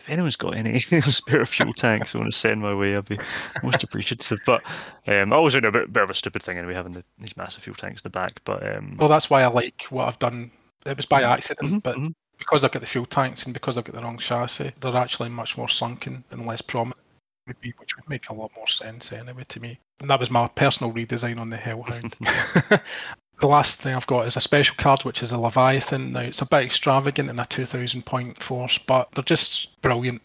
[0.00, 3.18] if anyone's got any spare fuel tanks I want to send my way, I'd be
[3.62, 4.38] most appreciative.
[4.44, 4.62] But
[5.06, 7.36] um, I always do a bit, bit of a stupid thing anyway, having the, these
[7.36, 8.40] massive fuel tanks in the back.
[8.44, 10.50] But um, well, that's why I like what I've done.
[10.84, 12.14] It was by accident, mhm, but mhm.
[12.38, 15.30] because I've got the fuel tanks and because I've got the wrong chassis, they're actually
[15.30, 17.00] much more sunken and less prominent.
[17.46, 19.78] Would be, which would make a lot more sense anyway to me.
[20.00, 22.16] And that was my personal redesign on the Hellhound.
[23.40, 26.12] the last thing I've got is a special card, which is a Leviathan.
[26.12, 30.22] Now it's a bit extravagant in a 2,000 point force, but they're just brilliant.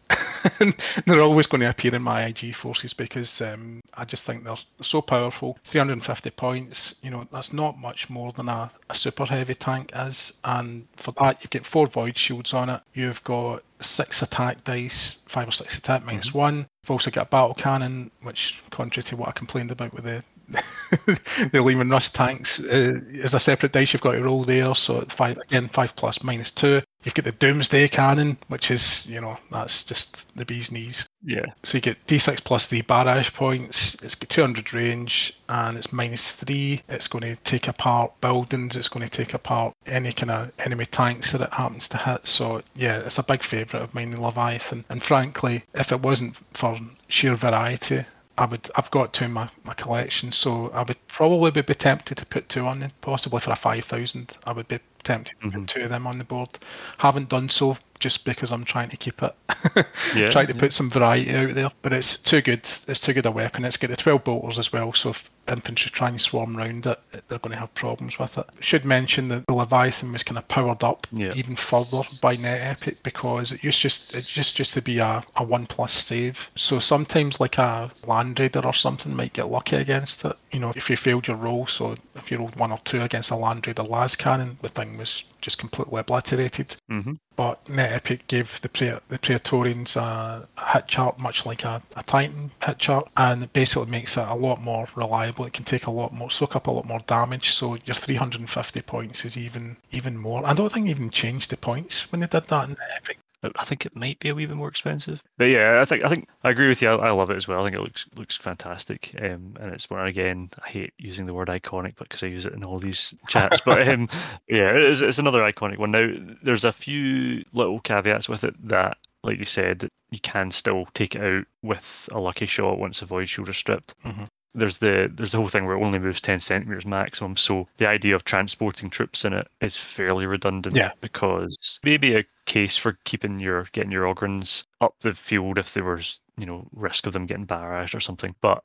[1.06, 4.56] they're always going to appear in my IG forces because um, I just think they're
[4.82, 5.58] so powerful.
[5.66, 10.34] 350 points, you know, that's not much more than a, a super heavy tank is.
[10.46, 12.82] And for that, you get four void shields on it.
[12.94, 16.68] You've got six attack dice, five or six attack minus one.
[16.84, 20.24] You've also got a battle cannon, which, contrary to what I complained about with the
[21.52, 24.74] the Leman Russ tanks uh, is a separate dice you've got to roll there.
[24.76, 26.82] So five again, five plus minus two.
[27.04, 31.08] You've got the Doomsday Cannon, which is you know that's just the bee's knees.
[31.24, 33.96] yeah, So you get D6 plus plus the barrage points.
[34.04, 36.84] It's got 200 range and it's minus three.
[36.88, 38.76] It's going to take apart buildings.
[38.76, 42.28] It's going to take apart any kind of enemy tanks that it happens to hit.
[42.28, 44.86] So yeah, it's a big favourite of mine, the Leviathan.
[44.90, 48.06] And frankly, if it wasn't for sheer variety,
[48.42, 52.18] I would I've got two in my, my collection, so I would probably be tempted
[52.18, 54.36] to put two on possibly for a five thousand.
[54.46, 55.54] I would be tempted to Mhm.
[55.54, 56.58] put two of them on the board.
[56.98, 59.34] Haven't done so just because I'm trying to keep it
[60.16, 60.60] Yeah, trying to yeah.
[60.60, 61.72] put some variety out there.
[61.82, 62.68] But it's too good.
[62.88, 63.64] It's too good a weapon.
[63.64, 67.00] It's got the twelve bolters as well, so if infantry try and swarm round it,
[67.28, 68.46] they're going to have problems with it.
[68.60, 71.34] Should mention that the Leviathan was kind of powered up Yeah.
[71.34, 75.24] even further by Net Epic because it used just it just used to be a,
[75.36, 76.50] a one plus save.
[76.56, 80.36] So sometimes like a Land Raider or something might get lucky against it.
[80.52, 83.32] You know, if you failed your roll, so if you rolled one or two against
[83.32, 86.76] a Land Raider las cannon, the thing was just completely obliterated.
[86.90, 87.18] Mhm.
[87.36, 91.82] But Net Epic gave the Prae- the Praetorians a, a hit chart much like a,
[91.96, 95.66] a Titan hit chart, and it basically makes it a lot more reliable it can
[95.66, 97.52] take a lot more, soak up a lot more damage.
[97.52, 100.46] So your 350 points is even even more.
[100.46, 103.18] I don't think they even changed the points when they did that in Epic.
[103.56, 105.22] I think it might be a wee bit more expensive.
[105.38, 106.90] But yeah, I think I think I agree with you.
[106.90, 107.62] I, I love it as well.
[107.62, 109.16] I think it looks looks fantastic.
[109.20, 110.50] Um, and it's one again.
[110.64, 113.62] I hate using the word iconic, but because I use it in all these chats.
[113.62, 114.10] but um,
[114.48, 115.92] yeah, it's, it's another iconic one.
[115.92, 116.08] Now,
[116.44, 121.16] there's a few little caveats with it that like you said, you can still take
[121.16, 123.94] it out with a lucky shot once the void shield is stripped.
[124.04, 124.28] Mhm.
[124.54, 127.88] There's the there's the whole thing where it only moves 10 centimeters maximum, so the
[127.88, 130.76] idea of transporting troops in it is fairly redundant.
[130.76, 130.92] Yeah.
[131.00, 135.86] Because maybe a case for keeping your getting your Ogryns up the field if there
[135.86, 138.36] was you know risk of them getting barraged or something.
[138.42, 138.64] But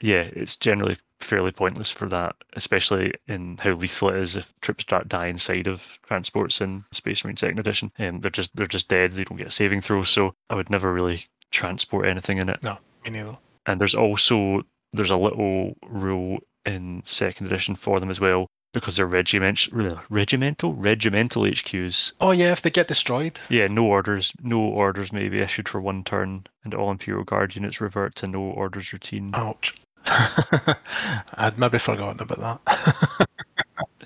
[0.00, 4.82] yeah, it's generally fairly pointless for that, especially in how lethal it is if troops
[4.82, 7.92] start die inside of transports in Space Marine Second Edition.
[7.98, 9.12] And they're just they're just dead.
[9.12, 10.02] They don't get a saving throw.
[10.02, 12.62] So I would never really transport anything in it.
[12.62, 13.36] No, me neither.
[13.66, 18.96] And there's also there's a little rule in second edition for them as well because
[18.96, 19.68] they're regiment
[20.08, 22.12] regimental regimental HQs.
[22.20, 23.40] Oh yeah, if they get destroyed.
[23.48, 24.32] Yeah, no orders.
[24.42, 28.26] No orders may be issued for one turn, and all Imperial Guard units revert to
[28.26, 29.30] no orders routine.
[29.34, 29.74] Ouch.
[30.06, 33.26] I'd maybe forgotten about that.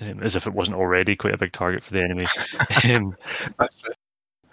[0.01, 2.25] Um, as if it wasn't already quite a big target for the enemy.
[2.93, 3.15] um.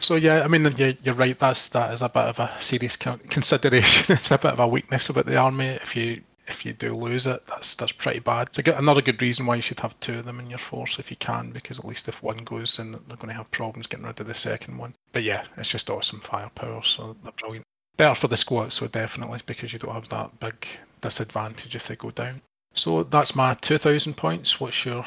[0.02, 1.38] So yeah, I mean, yeah, you're right.
[1.38, 4.06] That's that is a bit of a serious consideration.
[4.16, 5.78] it's a bit of a weakness about the army.
[5.82, 8.50] If you if you do lose it, that's that's pretty bad.
[8.52, 11.10] So another good reason why you should have two of them in your force if
[11.10, 14.06] you can, because at least if one goes, then they're going to have problems getting
[14.06, 14.94] rid of the second one.
[15.12, 17.64] But yeah, it's just awesome firepower, so they're brilliant.
[17.96, 20.66] Better for the squad, so definitely because you don't have that big
[21.00, 22.42] disadvantage if they go down.
[22.74, 24.58] So that's my two thousand points.
[24.58, 25.06] What's your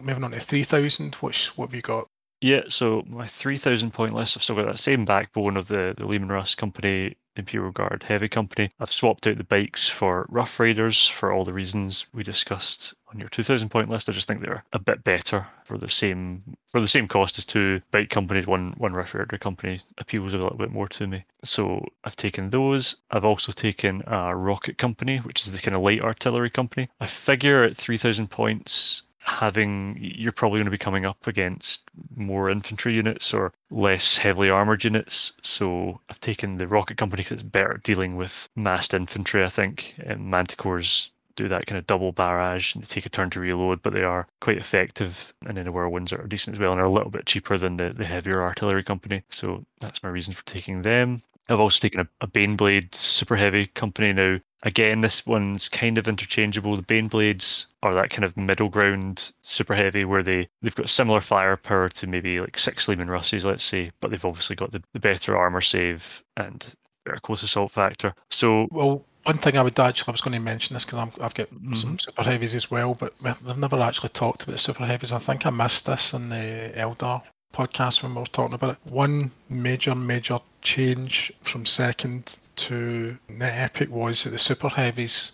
[0.00, 1.14] moving on to three thousand?
[1.16, 2.08] Which what have you got?
[2.44, 6.04] Yeah, so my 3,000 point list, I've still got that same backbone of the, the
[6.04, 8.70] Leman Russ Company, Imperial Guard Heavy Company.
[8.78, 13.18] I've swapped out the bikes for Rough Riders for all the reasons we discussed on
[13.18, 14.10] your 2,000 point list.
[14.10, 17.46] I just think they're a bit better for the same for the same cost as
[17.46, 18.46] two bike companies.
[18.46, 21.24] One one Rough Rider company appeals a little bit more to me.
[21.44, 22.96] So I've taken those.
[23.10, 26.90] I've also taken a Rocket Company, which is the kind of light artillery company.
[27.00, 31.82] I figure at 3,000 points having you're probably going to be coming up against
[32.14, 35.32] more infantry units or less heavily armored units.
[35.42, 39.44] So I've taken the rocket company because it's better dealing with massed infantry.
[39.44, 43.30] I think and Manticores do that kind of double barrage and they take a turn
[43.30, 45.34] to reload, but they are quite effective.
[45.46, 47.76] And then the whirlwinds are decent as well and are a little bit cheaper than
[47.76, 49.22] the, the heavier artillery company.
[49.30, 51.22] So that's my reason for taking them.
[51.48, 54.38] I've also taken a, a Baneblade super heavy company now.
[54.62, 56.76] Again, this one's kind of interchangeable.
[56.76, 61.20] The Baneblades are that kind of middle ground super heavy where they, they've got similar
[61.20, 65.00] firepower to maybe like six Leman Russes, let's say, but they've obviously got the, the
[65.00, 66.64] better armor save and
[67.04, 68.14] better close assault factor.
[68.30, 71.34] So Well, one thing I would actually, I was going to mention this because I've
[71.34, 71.76] got Mhm.
[71.76, 75.12] some super heavies as well, but I've never actually talked about super heavies.
[75.12, 77.22] I think I missed this in the Eldar
[77.54, 78.92] podcast when we were talking about it.
[78.92, 85.32] One major, major change from second to the epic was that the super heavies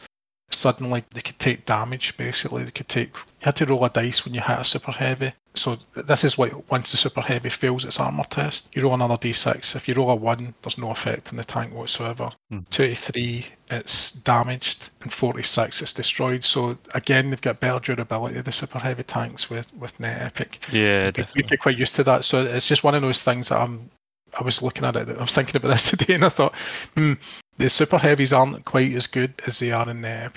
[0.61, 2.17] suddenly they could take damage.
[2.17, 3.09] Basically, they could take.
[3.09, 5.33] You had to roll a dice when you hit a super heavy.
[5.55, 9.17] So this is like once the super heavy fails its armor test, you roll another
[9.17, 9.75] d6.
[9.75, 12.31] If you roll a one, there's no effect on the tank whatsoever.
[12.51, 12.61] Hmm.
[12.71, 16.45] 23, it's damaged, and 46, it's destroyed.
[16.45, 18.41] So again, they've got better durability.
[18.41, 20.61] The super heavy tanks with with net epic.
[20.71, 21.43] yeah, definitely.
[21.43, 22.25] get quite used to that.
[22.25, 23.91] So it's just one of those things that I'm.
[24.39, 25.09] I was looking at it.
[25.09, 26.55] I was thinking about this today, and I thought,
[26.95, 27.15] hmm,
[27.61, 30.33] the super heavies aren't quite as good as they are in the.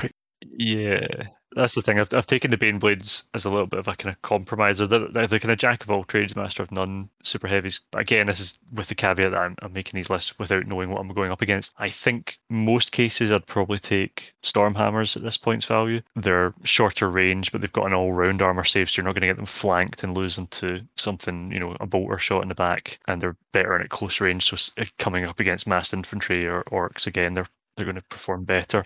[0.58, 1.08] Yeah,
[1.56, 2.00] that's the thing.
[2.00, 4.88] I've, I've taken the Baneblades as a little bit of a kind of compromiser.
[4.88, 7.82] They're, they're the kind of jack of all trades, master of none, super heavies.
[7.92, 10.90] But again, this is with the caveat that I'm, I'm making these lists without knowing
[10.90, 11.74] what I'm going up against.
[11.78, 16.02] I think most cases I'd probably take Stormhammers at this point's value.
[16.16, 19.28] They're shorter range, but they've got an all-round armor save, so you're not going to
[19.28, 22.56] get them flanked and lose them to something, you know, a bolter shot in the
[22.56, 23.00] back.
[23.08, 27.34] And they're better at close range, so coming up against massed infantry or orcs again,
[27.34, 28.86] they're they're going to perform better.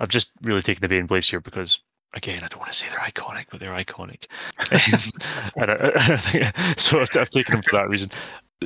[0.00, 1.80] I've just really taken the Bane Blades here because,
[2.14, 4.26] again, I don't want to say they're iconic, but they're iconic.
[4.72, 5.10] Um,
[5.56, 5.92] and I,
[6.54, 8.10] I so I've, I've taken them for that reason.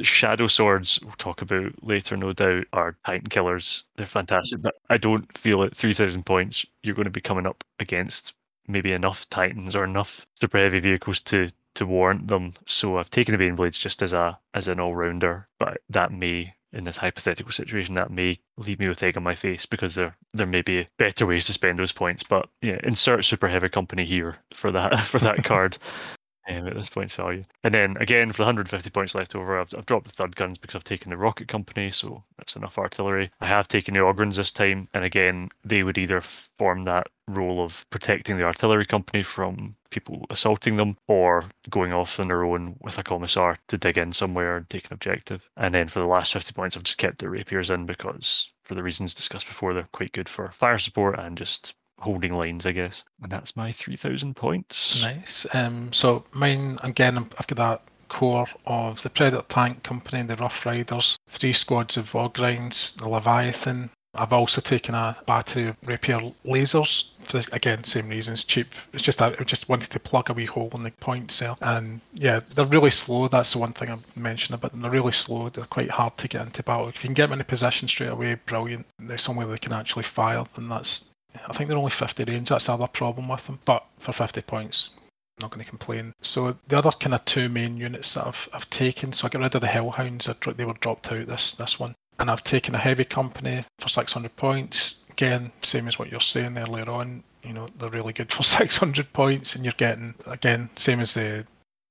[0.02, 3.85] Shadow Swords, we'll talk about later, no doubt, are Titan killers.
[3.96, 7.64] They're fantastic, but I don't feel at 3,000 points you're going to be coming up
[7.80, 8.35] against
[8.68, 12.54] maybe enough Titans or enough super heavy vehicles to to warrant them.
[12.66, 16.11] So I've taken the Bane Blades just as a as an all rounder, but that
[16.12, 19.95] may in this hypothetical situation that may leave me with egg on my face because
[19.95, 22.23] there there may be better ways to spend those points.
[22.23, 25.79] But yeah, insert super heavy company here for that for that card.
[26.48, 27.42] um, at this points value.
[27.64, 30.59] And then again, for the 150 points left over, I've, I've dropped the thud guns
[30.59, 33.30] because I've taken the rocket company, so that's enough artillery.
[33.40, 37.64] I have taken the Ogryns this time, and again, they would either form that role
[37.64, 42.76] of protecting the artillery company from people assaulting them or going off on their own
[42.80, 45.48] with a commissar to dig in somewhere and take an objective.
[45.56, 48.74] And then for the last 50 points, I've just kept the rapiers in because, for
[48.74, 52.72] the reasons discussed before, they're quite good for fire support and just holding lines, I
[52.72, 53.04] guess.
[53.22, 55.02] And that's my 3,000 points.
[55.02, 55.46] Nice.
[55.52, 60.64] Um, so mine, again, I've got that core of the Predator Tank Company, the Rough
[60.64, 63.90] Riders, three squads of Ogryns, the Leviathan.
[64.18, 67.11] I've also taken a battery of rapier lasers.
[67.24, 68.68] For, again, same reasons, cheap.
[68.92, 72.00] It's just I just wanted to plug a wee hole in the point cell, And
[72.14, 73.28] yeah, they're really slow.
[73.28, 74.80] That's the one thing I mentioned about them.
[74.80, 75.48] They're really slow.
[75.48, 76.88] They're quite hard to get into battle.
[76.88, 78.87] If you can get them in a position straight away, brilliant.
[78.98, 81.04] There's somewhere they can actually fire, then that's
[81.49, 82.49] I think they're only 50 range.
[82.49, 83.59] That's the other problem with them.
[83.64, 84.90] But for 50 points,
[85.38, 86.14] I'm not going to complain.
[86.22, 89.42] So the other kind of two main units that I've, I've taken, so I got
[89.42, 90.29] rid of the Hellhounds.
[90.57, 94.35] They were dropped out this this one, and I've taken a heavy company for 600
[94.37, 94.94] points.
[95.11, 97.22] Again, same as what you're saying earlier on.
[97.42, 101.46] You know they're really good for 600 points, and you're getting again same as the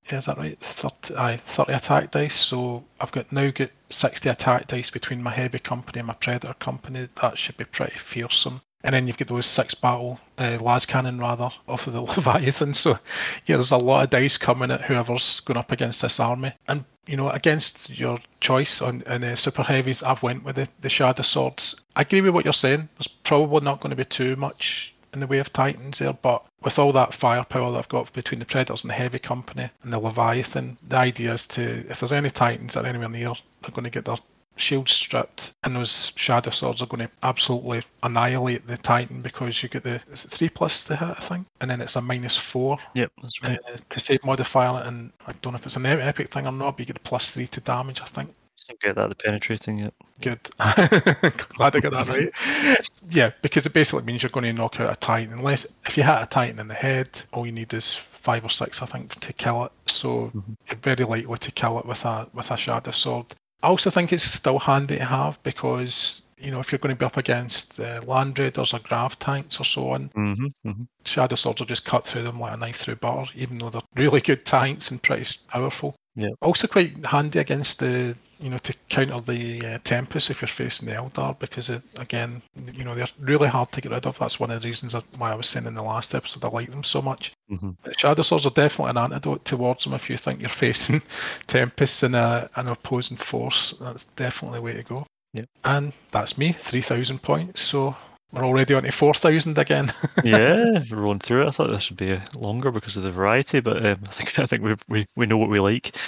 [0.09, 0.59] yeah, is that right?
[0.61, 2.35] 30, aye, 30 attack dice.
[2.35, 6.53] So I've got now got 60 attack dice between my heavy company and my predator
[6.55, 7.09] company.
[7.21, 11.19] That should be pretty fearsome and then you've got those six battle uh, las cannon
[11.19, 12.73] rather off of the Leviathan.
[12.73, 12.99] So
[13.45, 16.53] yeah, there's a lot of dice coming at whoever's going up against this army.
[16.67, 20.67] And you know, against your choice on in uh, super heavies, I've went with the,
[20.81, 21.75] the shadow swords.
[21.95, 22.89] I agree with what you're saying.
[22.97, 26.45] There's probably not going to be too much in the way of titans there, but
[26.61, 29.93] with all that firepower that I've got between the predators and the heavy company and
[29.93, 33.71] the Leviathan, the idea is to if there's any titans that are anywhere near, they're
[33.71, 34.17] going to get their
[34.55, 39.69] shield stripped, and those shadow swords are going to absolutely annihilate the Titan because you
[39.69, 42.37] get the is it three plus to hit, I think, and then it's a minus
[42.37, 42.77] four.
[42.93, 43.59] Yep, that's right.
[43.71, 46.71] Uh, to save modifier, and I don't know if it's an epic thing or not,
[46.71, 48.33] but you get a plus three to damage, I think.
[48.81, 49.93] Get that the penetrating yet.
[50.21, 50.39] Good.
[50.57, 52.89] Glad I got that right.
[53.11, 55.33] yeah, because it basically means you're going to knock out a Titan.
[55.33, 58.49] Unless if you hit a Titan in the head, all you need is five or
[58.49, 59.71] six, I think, to kill it.
[59.85, 60.53] So mm-hmm.
[60.67, 63.35] you're very likely to kill it with a with a shadow sword.
[63.65, 66.99] I also think it's still handy to have because you know if you're going to
[66.99, 70.83] be up against uh, land raiders or grav tanks or so on, mm-hmm, mm-hmm.
[71.03, 73.81] shadow swords will just cut through them like a knife through butter, even though they're
[73.95, 75.95] really good tanks and pretty powerful.
[76.15, 76.29] Yeah.
[76.41, 80.87] Also quite handy against the you know to counter the uh, Tempest if you're facing
[80.87, 82.41] the Eldar because it, again
[82.73, 84.17] you know they're really hard to get rid of.
[84.17, 86.71] That's one of the reasons why I was saying in the last episode I like
[86.71, 87.33] them so much.
[87.51, 87.71] Mm-hmm.
[87.97, 91.01] Shadow swords are definitely an antidote towards them if you think you're facing
[91.47, 93.73] Tempests and a, an opposing force.
[93.79, 95.05] That's definitely the way to go.
[95.33, 95.45] Yeah.
[95.65, 97.61] And that's me, three thousand points.
[97.61, 97.97] So
[98.35, 99.93] we're already on to 4,000 again.
[100.23, 101.47] yeah, we're rolling through it.
[101.47, 104.45] I thought this would be longer because of the variety, but um, I think I
[104.45, 105.95] think we, we, we know what we like.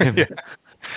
[0.00, 0.26] Um, yeah.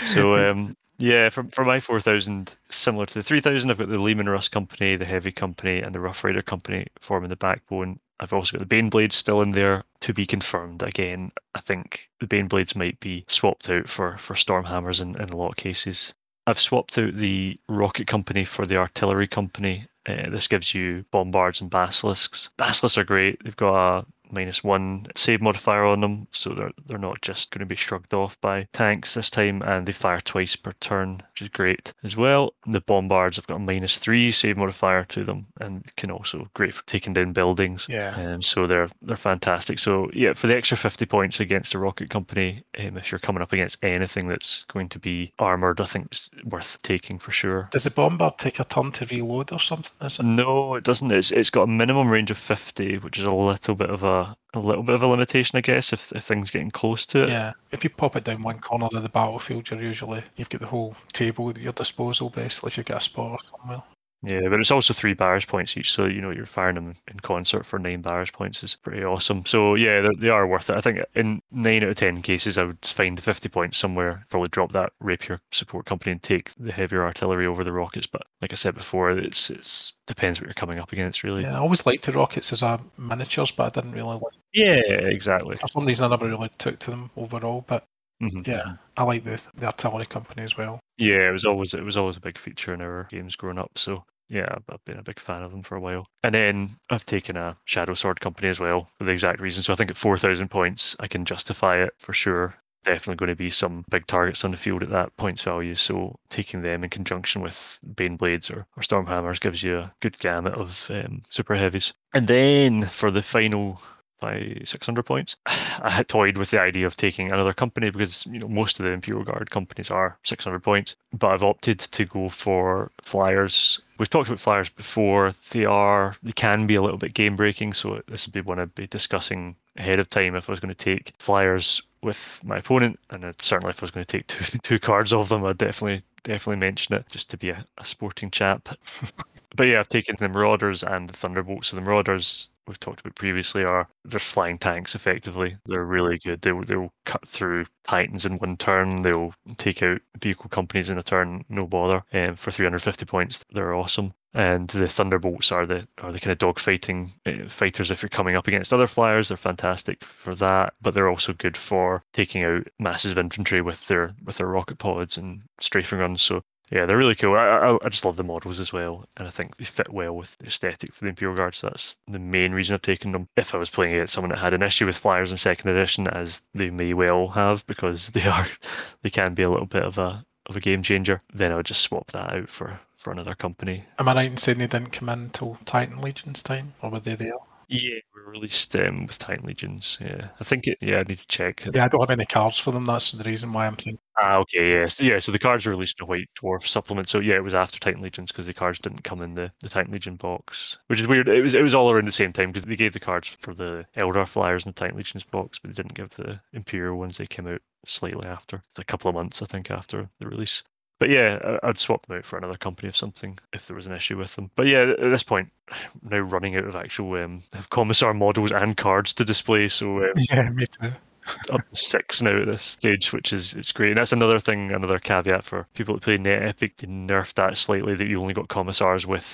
[0.05, 4.27] So um, yeah, for, for my 4,000, similar to the 3,000, I've got the Leman
[4.27, 7.99] Russ Company, the Heavy Company, and the Rough Rider Company forming the backbone.
[8.19, 10.83] I've also got the Baneblades still in there to be confirmed.
[10.83, 15.37] Again, I think the Baneblades might be swapped out for, for Stormhammers in, in a
[15.37, 16.13] lot of cases.
[16.45, 21.61] I've swapped out the Rocket Company for the Artillery Company uh, this gives you bombards
[21.61, 22.49] and basilisks.
[22.57, 23.43] Basilisks are great.
[23.43, 27.59] They've got a minus one save modifier on them, so they're they're not just going
[27.59, 31.41] to be shrugged off by tanks this time, and they fire twice per turn, which
[31.41, 32.53] is great as well.
[32.67, 36.73] The bombards have got a minus three save modifier to them, and can also great
[36.73, 37.87] for taking down buildings.
[37.89, 38.15] Yeah.
[38.15, 39.79] Um, so they're they're fantastic.
[39.79, 43.41] So yeah, for the extra fifty points against the rocket company, um, if you're coming
[43.41, 47.69] up against anything that's going to be armored, I think it's worth taking for sure.
[47.71, 49.91] Does the bombard take a turn to reload or something?
[50.01, 50.19] It?
[50.19, 51.11] No, it doesn't.
[51.11, 54.18] It's it's got a minimum range of fifty, which is a little bit of a
[54.53, 57.29] a, little bit of a limitation, I guess, if, if things getting close to it.
[57.29, 60.61] Yeah, if you pop it down one corner of the battlefield, you're usually you've got
[60.61, 63.83] the whole table at your disposal, basically, if you get a spot somewhere.
[64.21, 67.19] Yeah, but it's also three barrage points each, so you know you're firing them in
[67.21, 69.45] concert for nine barrage points is pretty awesome.
[69.45, 70.75] So yeah, they are worth it.
[70.75, 74.25] I think in nine out of ten cases, I would find the fifty points somewhere.
[74.29, 78.07] Probably drop that rapier support company and take the heavier artillery over the rockets.
[78.07, 81.43] But like I said before, it's it's depends what you're coming up against, really.
[81.43, 84.33] Yeah, I always liked the rockets as a miniatures, but I didn't really like.
[84.53, 85.55] Yeah, exactly.
[85.57, 87.85] For some reason, I never really took to them overall, but
[88.21, 88.51] Mm-hmm.
[88.51, 90.79] Yeah, I like the the artillery company as well.
[90.99, 93.71] Yeah, it was always it was always a big feature in our games growing up.
[93.77, 96.05] So yeah, I've been a big fan of them for a while.
[96.23, 99.63] And then I've taken a Shadow Sword company as well for the exact reason.
[99.63, 102.55] So I think at four thousand points, I can justify it for sure.
[102.85, 105.75] Definitely going to be some big targets on the field at that points value.
[105.75, 110.17] So taking them in conjunction with Bane Blades or, or Stormhammers gives you a good
[110.19, 111.93] gamut of um, super heavies.
[112.13, 113.81] And then for the final
[114.19, 115.35] by 600 points.
[115.45, 118.85] I had toyed with the idea of taking another company because you know most of
[118.85, 123.81] the Imperial Guard companies are 600 points, but I've opted to go for flyers.
[123.97, 125.33] We've talked about flyers before.
[125.51, 128.59] They are they can be a little bit game breaking, so this would be one
[128.59, 132.57] I'd be discussing ahead of time if I was going to take flyers with my
[132.57, 135.57] opponent, and certainly if I was going to take two two cards of them, I'd
[135.57, 138.69] definitely definitely mention it just to be a, a sporting chap.
[139.55, 141.69] but yeah, I've taken the Marauders and the Thunderbolts.
[141.69, 145.57] So the Marauders we've talked about previously are they're flying tanks effectively.
[145.65, 146.41] They're really good.
[146.41, 149.01] They they'll cut through Titans in one turn.
[149.01, 152.03] They'll take out vehicle companies in a turn, no bother.
[152.13, 154.13] And um, for 350 points, they're awesome.
[154.35, 157.89] And the Thunderbolts are the are the kind of dogfighting uh, fighters.
[157.89, 160.75] If you're coming up against other flyers, they're fantastic for that.
[160.79, 164.77] But they're also good for taking out masses of infantry with their with their rocket
[164.77, 166.21] pods and strafing runs.
[166.21, 167.35] So yeah, they're really cool.
[167.35, 170.15] I, I, I just love the models as well, and I think they fit well
[170.15, 171.55] with the aesthetic for the Imperial Guard.
[171.55, 173.27] So that's the main reason I've taken them.
[173.35, 176.07] If I was playing against someone that had an issue with flyers in second edition,
[176.07, 178.47] as they may well have, because they are,
[179.03, 181.65] they can be a little bit of a of a game changer, then I would
[181.67, 183.85] just swap that out for for another company.
[183.97, 186.99] Am I right in saying they didn't come in until Titan Legion's time, or were
[186.99, 187.33] they there?
[187.71, 189.99] Yeah, we released um, with Titan Legions.
[190.01, 190.79] Yeah, I think it.
[190.81, 191.63] Yeah, I need to check.
[191.71, 192.85] Yeah, I don't have any cards for them.
[192.85, 193.99] That's the reason why I'm thinking.
[194.17, 195.19] Ah, okay, yeah, so, yeah.
[195.19, 197.09] So the cards were released in a White Dwarf supplement.
[197.09, 199.69] So yeah, it was after Titan Legions because the cards didn't come in the, the
[199.69, 201.27] Titan Legion box, which is weird.
[201.27, 203.53] It was it was all around the same time because they gave the cards for
[203.53, 207.19] the Eldar flyers in the Titan Legions box, but they didn't give the Imperial ones.
[207.19, 208.63] They came out slightly after.
[208.77, 210.63] A couple of months, I think, after the release.
[210.99, 213.93] But yeah, I'd swap them out for another company or something if there was an
[213.93, 214.51] issue with them.
[214.55, 215.77] But yeah, at this point, I'm
[216.09, 219.69] now running out of actual um, commissar models and cards to display.
[219.69, 220.91] So um, yeah, me too.
[221.51, 223.91] up to six now at this stage, which is it's great.
[223.91, 226.77] And that's another thing, another caveat for people that play Net Epic.
[226.77, 229.25] They nerfed that slightly that you only got commissars with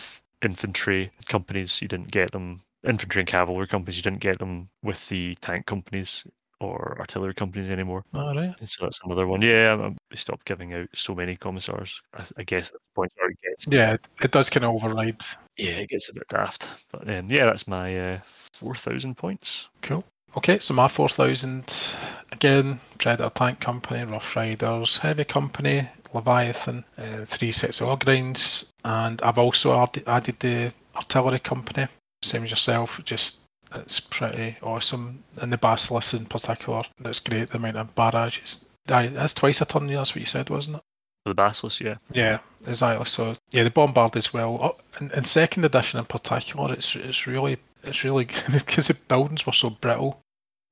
[0.44, 1.82] infantry companies.
[1.82, 3.98] You didn't get them infantry and cavalry companies.
[3.98, 6.24] You didn't get them with the tank companies
[6.60, 8.04] or artillery companies anymore.
[8.14, 8.56] All right.
[8.60, 9.42] And so that's another one.
[9.42, 12.02] Yeah, they stopped giving out so many commissars.
[12.14, 13.68] I, I guess at the point where it gets.
[13.68, 15.22] Yeah, it does kind of override.
[15.58, 16.70] Yeah, it gets a bit daft.
[16.92, 18.20] But um, yeah, that's my uh,
[18.54, 19.68] 4,000 points.
[19.82, 20.04] Cool.
[20.38, 21.74] Okay, so my 4,000
[22.32, 29.22] again, Predator Tank Company, Rough Riders, Heavy Company, Leviathan, uh, three sets of Ogryns, and
[29.22, 31.88] I've also added, added the Artillery Company,
[32.22, 33.45] same as yourself, just
[33.76, 35.24] it's pretty awesome.
[35.38, 37.52] And the Basilisk in particular, that's great.
[37.52, 38.66] The amount of barrages.
[38.86, 40.84] That's twice a turn, that's what you said, wasn't it?
[41.26, 41.96] The Basilisk, yeah.
[42.12, 43.06] Yeah, exactly.
[43.06, 44.60] So yeah, the Bombard as well.
[44.62, 49.46] Oh, in, in second edition in particular, it's it's really it's really because the buildings
[49.46, 50.22] were so brittle.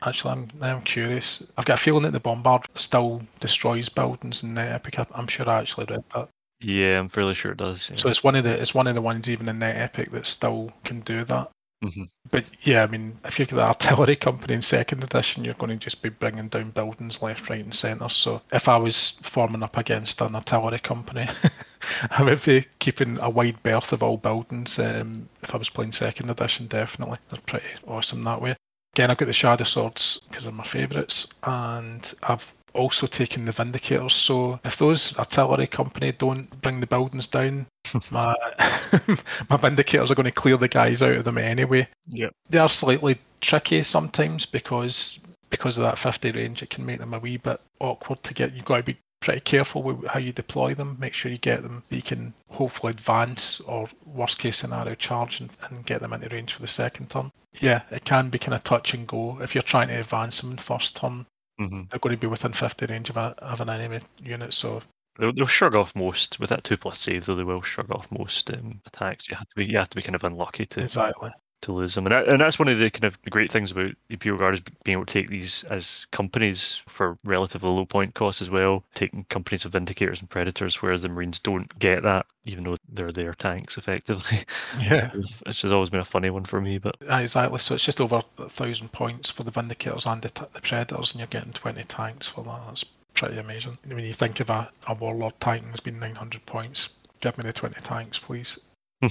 [0.05, 1.43] Actually, I'm I'm curious.
[1.57, 4.99] I've got a feeling that the Bombard still destroys buildings in the Epic.
[5.13, 6.29] I'm sure I actually read that.
[6.61, 7.89] Yeah, I'm fairly sure it does.
[7.89, 7.95] Yeah.
[7.95, 10.27] So it's one of the it's one of the ones even in Net Epic that
[10.27, 11.51] still can do that.
[11.84, 12.03] Mm-hmm.
[12.31, 15.84] But yeah, I mean, if you're the artillery company in second edition, you're going to
[15.84, 18.09] just be bringing down buildings left, right, and centre.
[18.09, 21.27] So if I was forming up against an artillery company,
[22.09, 24.79] I would be keeping a wide berth of all buildings.
[24.79, 28.55] Um, if I was playing second edition, definitely, that's pretty awesome that way.
[28.95, 33.51] Again, I've got the shadow swords because they're my favourites, and I've also taken the
[33.51, 34.11] Vindicators.
[34.11, 37.67] So if those artillery company don't bring the buildings down,
[38.11, 38.35] my
[39.49, 41.87] my Vindicators are going to clear the guys out of them anyway.
[42.07, 45.19] Yeah, they are slightly tricky sometimes because
[45.49, 46.63] because of that 50 range.
[46.63, 48.53] It can make them a wee bit awkward to get.
[48.53, 50.97] You've got to be pretty careful with how you deploy them.
[50.99, 55.39] Make sure you get them that you can hopefully advance or worst case scenario charge
[55.39, 57.31] and, and get them into range for the second turn.
[57.61, 60.51] Yeah, it can be kind of touch and go if you're trying to advance them
[60.51, 61.27] in first turn
[61.59, 61.81] Mm-hmm.
[61.89, 64.81] They're going to be within 50 range of, a, of an enemy unit, so
[65.18, 67.26] they'll, they'll shrug off most with that two plus save.
[67.26, 69.30] Though they will shrug off most um, attacks.
[69.30, 71.32] You have to be you have to be kind of unlucky to exactly
[71.64, 72.05] to lose them.
[72.05, 74.61] And, that, and that's one of the kind of great things about Imperial Guard is
[74.84, 79.26] being able to take these as companies for relatively low point costs as well, taking
[79.30, 83.34] companies of Vindicators and Predators, whereas the Marines don't get that, even though they're their
[83.34, 84.45] tanks effectively.
[84.80, 85.11] Yeah.
[85.45, 86.78] Which has always been a funny one for me.
[86.78, 87.59] But Exactly.
[87.59, 91.20] So it's just over a thousand points for the Vindicators and the, the Predators, and
[91.20, 92.61] you're getting 20 tanks for that.
[92.68, 93.78] That's pretty amazing.
[93.86, 96.89] When you think of a, a Warlord tank that's been 900 points,
[97.22, 98.59] give me the 20 tanks, please.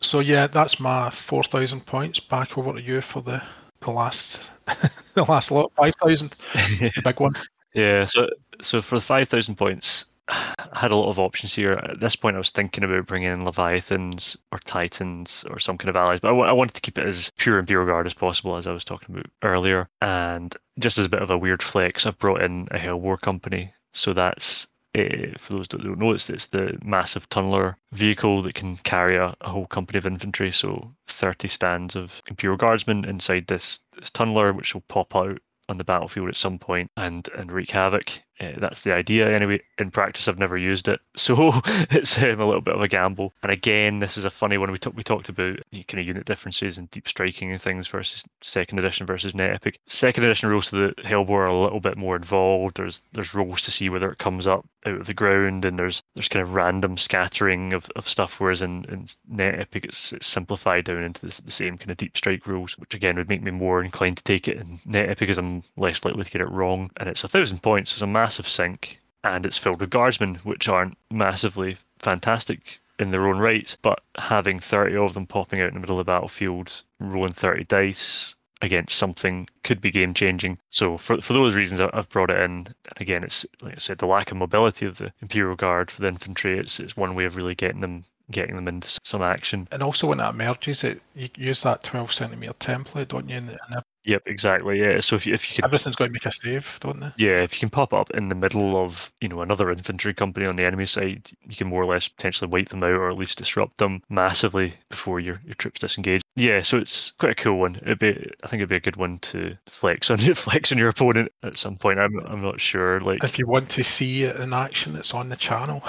[0.00, 2.20] So yeah, that's my four thousand points.
[2.20, 3.42] Back over to you for the
[3.80, 4.40] the last
[5.14, 7.32] the last lot, five thousand, the big one.
[7.74, 8.04] Yeah.
[8.04, 8.26] So
[8.62, 10.15] so for the five thousand points, I
[10.72, 11.72] had a lot of options here.
[11.72, 15.88] At this point, I was thinking about bringing in Leviathans or Titans or some kind
[15.90, 18.14] of allies, but I, w- I wanted to keep it as pure Imperial Guard as
[18.14, 19.88] possible, as I was talking about earlier.
[20.00, 23.72] And just as a bit of a weird flex, I've brought in a Hellbore company.
[23.92, 24.66] So that's
[24.96, 29.16] Uh, for those that don't know, it's, it's the massive tunneler vehicle that can carry
[29.16, 30.50] a, a, whole company of infantry.
[30.50, 35.76] So 30 stands of Imperial Guardsmen inside this, this tunneler, which will pop out on
[35.76, 38.10] the battlefield at some point and and wreak havoc.
[38.38, 39.34] Uh, that's the idea.
[39.34, 41.52] Anyway, in practice, I've never used it, so
[41.90, 43.32] it's um, a little bit of a gamble.
[43.42, 44.70] And again, this is a funny one.
[44.70, 48.24] We talked we talked about kind of unit differences and deep striking and things versus
[48.42, 49.78] second edition versus net epic.
[49.86, 52.76] Second edition rules to the Hellbore are a little bit more involved.
[52.76, 56.02] There's there's rolls to see whether it comes up out of the ground, and there's
[56.14, 58.38] there's kind of random scattering of, of stuff.
[58.38, 61.96] Whereas in, in net epic, it's, it's simplified down into the, the same kind of
[61.96, 65.08] deep strike rules, which again would make me more inclined to take it in net
[65.08, 66.90] epic because I'm less likely to get it wrong.
[66.98, 67.92] And it's a thousand points.
[67.92, 73.28] It's a massive sink, and it's filled with guardsmen, which aren't massively fantastic in their
[73.28, 76.82] own rights, but having 30 of them popping out in the middle of the battlefield,
[76.98, 80.58] rolling 30 dice against something could be game changing.
[80.70, 82.42] So for for those reasons, I've brought it in.
[82.42, 86.02] And again, it's like I said, the lack of mobility of the Imperial Guard for
[86.02, 86.58] the infantry.
[86.58, 89.68] It's it's one way of really getting them getting them into some action.
[89.70, 93.36] And also when it emerges, it you use that 12 centimeter template, don't you?
[93.36, 93.58] And,
[94.06, 94.80] Yep, exactly.
[94.80, 95.00] Yeah.
[95.00, 97.12] So if you, if you can, everything's going to make a save, don't they?
[97.18, 100.46] Yeah, if you can pop up in the middle of you know another infantry company
[100.46, 103.18] on the enemy side, you can more or less potentially wipe them out or at
[103.18, 106.22] least disrupt them massively before your your troops disengage.
[106.36, 107.76] Yeah, so it's quite a cool one.
[107.82, 110.88] It'd be, I think it'd be a good one to flex on flex on your
[110.88, 111.98] opponent at some point.
[111.98, 113.00] I'm I'm not sure.
[113.00, 115.82] Like if you want to see it in action, it's on the channel.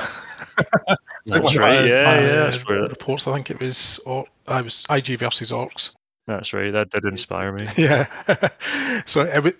[1.27, 1.85] that's right.
[1.85, 2.49] yeah, yeah.
[2.49, 3.27] That's uh, reports.
[3.27, 3.99] I think it was.
[4.07, 5.91] Or I was IG versus Orcs.
[6.27, 6.71] That's right.
[6.71, 7.67] That did inspire me.
[7.77, 8.07] Yeah.
[9.05, 9.53] so every,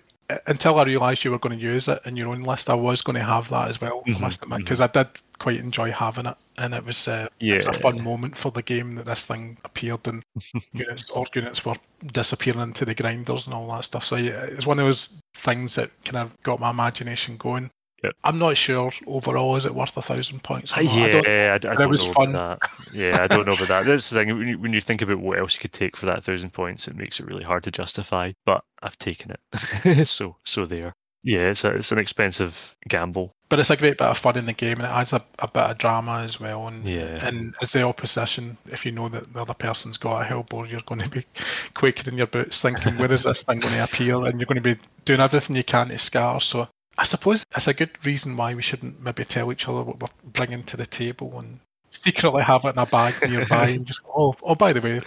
[0.46, 3.00] until I realised you were going to use it in your own list, I was
[3.00, 4.02] going to have that as well.
[4.06, 4.98] Mm-hmm, I must admit, because mm-hmm.
[4.98, 7.54] I did quite enjoy having it, and it was, uh, yeah.
[7.54, 10.22] it was a fun moment for the game that this thing appeared and
[10.72, 14.04] units or units were disappearing into the grinders and all that stuff.
[14.04, 17.70] So yeah, it's one of those things that kind of got my imagination going.
[18.04, 18.14] Yep.
[18.24, 20.72] I'm not sure overall is it worth a thousand points.
[20.76, 22.32] Yeah, I don't, I, I don't it was know fun.
[22.32, 22.58] That.
[22.92, 23.86] Yeah, I don't know about that.
[23.86, 24.38] That's the thing.
[24.38, 26.88] When you, when you think about what else you could take for that thousand points,
[26.88, 28.32] it makes it really hard to justify.
[28.46, 30.94] But I've taken it, so so there.
[31.24, 33.34] Yeah, it's a, it's an expensive gamble.
[33.48, 35.48] But it's a great bit of fun in the game, and it adds a, a
[35.48, 36.68] bit of drama as well.
[36.68, 37.26] And yeah.
[37.26, 40.80] and as the opposition, if you know that the other person's got a hellbore, you're
[40.82, 41.26] going to be
[41.74, 44.62] quaking in your boots, thinking, "Where is this thing going to appear?" And you're going
[44.62, 46.40] to be doing everything you can to scar.
[46.40, 46.68] So
[46.98, 50.30] I suppose it's a good reason why we shouldn't maybe tell each other what we're
[50.32, 54.34] bringing to the table and secretly have it in a bag nearby and just oh
[54.42, 55.00] oh by the way.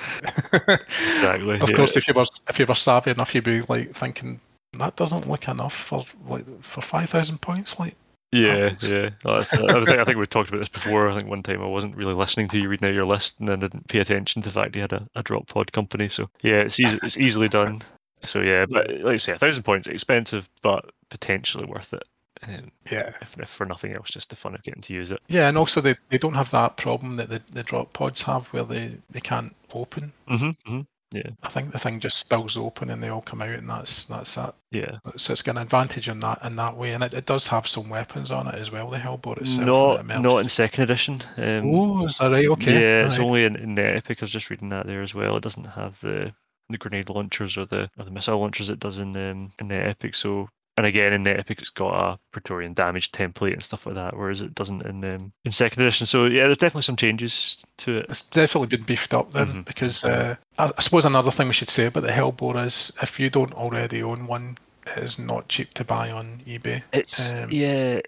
[0.53, 1.55] exactly.
[1.61, 1.75] of yeah.
[1.75, 4.39] course, if you were if you were savvy enough, you'd be like thinking
[4.77, 7.95] that doesn't look enough for like for five thousand points, like.
[8.33, 9.09] Yeah, yeah.
[9.25, 11.09] I, think, I think we talked about this before.
[11.09, 13.49] I think one time I wasn't really listening to you reading out your list, and
[13.49, 16.07] then didn't pay attention to the fact you had a, a drop pod company.
[16.07, 17.81] So yeah, it's easy, it's easily done.
[18.23, 22.03] So yeah, but like I say, a thousand points expensive, but potentially worth it.
[22.47, 23.13] Um, yeah.
[23.21, 25.21] If, if, for nothing else, just the fun of getting to use it.
[25.27, 28.47] Yeah, and also they, they don't have that problem that the, the drop pods have
[28.47, 30.11] where they, they can't open.
[30.29, 30.81] Mm-hmm, mm-hmm.
[31.11, 31.29] Yeah.
[31.43, 34.35] I think the thing just spills open and they all come out, and that's that's
[34.35, 34.55] that.
[34.71, 34.99] Yeah.
[35.17, 37.67] So it's got an advantage in that in that way, and it, it does have
[37.67, 38.89] some weapons on it as well.
[38.89, 40.05] The Hellbore itself.
[40.05, 41.21] Not not in second edition.
[41.35, 42.47] Um, oh, is that right?
[42.47, 42.73] Okay.
[42.73, 44.19] Yeah, it's only in, in the Epic.
[44.21, 45.35] I was just reading that there as well.
[45.35, 46.33] It doesn't have the
[46.71, 49.75] the grenade launchers or the or the missile launchers it does in um, in the
[49.75, 50.15] Epic.
[50.15, 53.95] So and again in the Epic it's got a Praetorian damage template and stuff like
[53.95, 56.05] that, whereas it doesn't in um, in second edition.
[56.05, 58.05] So yeah, there's definitely some changes to it.
[58.09, 59.61] It's definitely been beefed up then mm-hmm.
[59.61, 63.19] because uh, I, I suppose another thing we should say about the Hellbore is if
[63.19, 64.57] you don't already own one,
[64.87, 66.83] it is not cheap to buy on eBay.
[66.93, 68.01] It's um, yeah,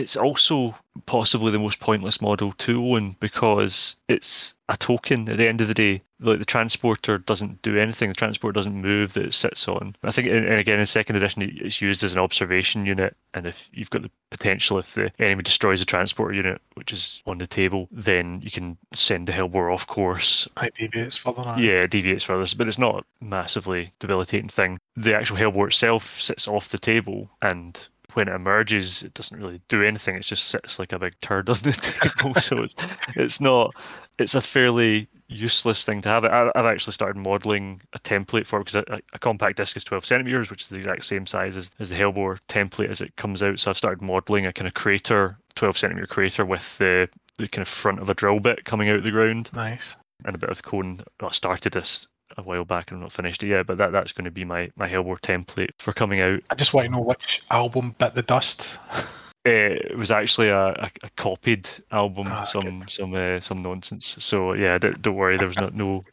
[0.00, 0.74] it's also
[1.06, 5.68] possibly the most pointless model to own because it's a token at the end of
[5.68, 6.02] the day.
[6.20, 9.96] Like the transporter doesn't do anything, the transporter doesn't move that it sits on.
[10.04, 13.16] I think, and again, in second edition, it's used as an observation unit.
[13.34, 17.22] And if you've got the potential, if the enemy destroys the transporter unit, which is
[17.26, 20.46] on the table, then you can send the Hellbore off course.
[20.62, 21.42] It deviates further.
[21.42, 21.56] Now.
[21.56, 24.78] Yeah, it deviates further, but it's not a massively debilitating thing.
[24.96, 29.60] The actual Hellbore itself sits off the table and when it emerges, it doesn't really
[29.68, 30.16] do anything.
[30.16, 32.34] It just sits like a big turd on the table.
[32.40, 32.74] so it's
[33.16, 33.74] it's not.
[34.18, 36.24] It's a fairly useless thing to have.
[36.24, 39.84] I, have actually started modeling a template for it because a, a, compact disc is
[39.84, 43.16] 12 centimeters, which is the exact same size as, as the Hellbore template as it
[43.16, 43.58] comes out.
[43.58, 47.08] So I've started modeling a kind of crater, 12 centimeter crater with the
[47.38, 49.50] the kind of front of a drill bit coming out of the ground.
[49.54, 49.94] Nice.
[50.24, 51.00] And a bit of cone.
[51.20, 52.06] I started this
[52.36, 54.44] a while back and I'm not finished it yet, but that, that's going to be
[54.44, 56.40] my, my Hellbore template for coming out.
[56.50, 58.66] I just want to know which album bit the dust.
[58.90, 59.02] Uh,
[59.44, 64.16] it was actually a, a, a copied album, ah, some some uh, some nonsense.
[64.18, 65.36] So yeah, don't, don't worry.
[65.36, 66.04] There was not no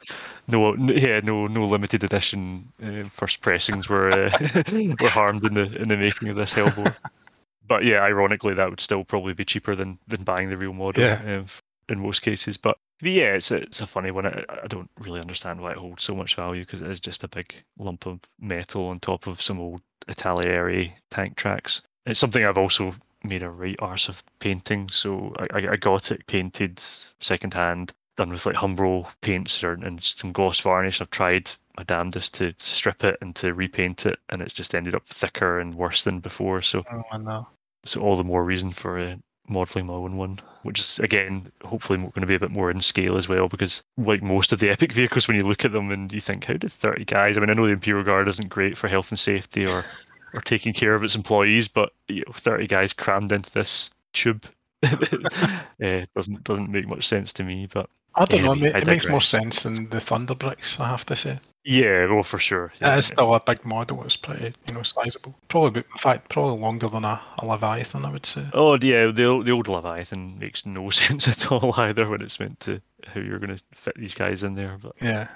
[0.47, 4.49] no yeah no no limited edition uh, first pressings were uh,
[4.99, 6.95] were harmed in the in the making of this Hellboy.
[7.67, 11.03] but yeah, ironically, that would still probably be cheaper than than buying the real model.
[11.03, 11.43] Yeah.
[11.89, 14.25] In most cases, but but yeah, it's a, it's a funny one.
[14.25, 17.23] I, I don't really understand why it holds so much value because it is just
[17.23, 21.81] a big lump of metal on top of some old Italeri tank tracks.
[22.05, 26.25] It's something I've also made a right arse of painting, so I, I- got it
[26.27, 26.79] painted
[27.19, 31.01] second hand, done with like Humbrol paints or, and some gloss varnish.
[31.01, 34.95] I've tried my damnedest to strip it and to repaint it, and it's just ended
[34.95, 36.61] up thicker and worse than before.
[36.61, 37.47] So Oh, know.
[37.85, 39.15] so all the more reason for uh,
[39.49, 42.81] modeling my own one, which is again hopefully going to be a bit more in
[42.81, 43.47] scale as well.
[43.47, 46.45] Because like most of the epic vehicles, when you look at them and you think,
[46.45, 47.37] how did thirty guys?
[47.37, 49.85] I mean, I know the Imperial Guard isn't great for health and safety or
[50.33, 54.45] or taking care of its employees, but you know, thirty guys crammed into this tube.
[54.83, 54.95] uh,
[56.15, 58.51] doesn't doesn't make much sense to me, but I don't know.
[58.53, 61.15] It, Anyway, ma- I it makes more sense than the Thunder Bricks, I have to
[61.15, 61.39] say.
[61.63, 62.73] yeah, well for sure.
[62.81, 64.03] Yeah, uh, It is still a big model.
[64.03, 65.35] It's pretty, you know, sizable.
[65.47, 68.45] Probably, in fact, probably longer than a, a Leviathan, I would say.
[68.53, 72.39] Oh yeah, the old- the old Leviathan makes no sense at all either when it's
[72.39, 74.77] meant to how you're going to fit these guys in there.
[74.81, 75.27] But Yeah.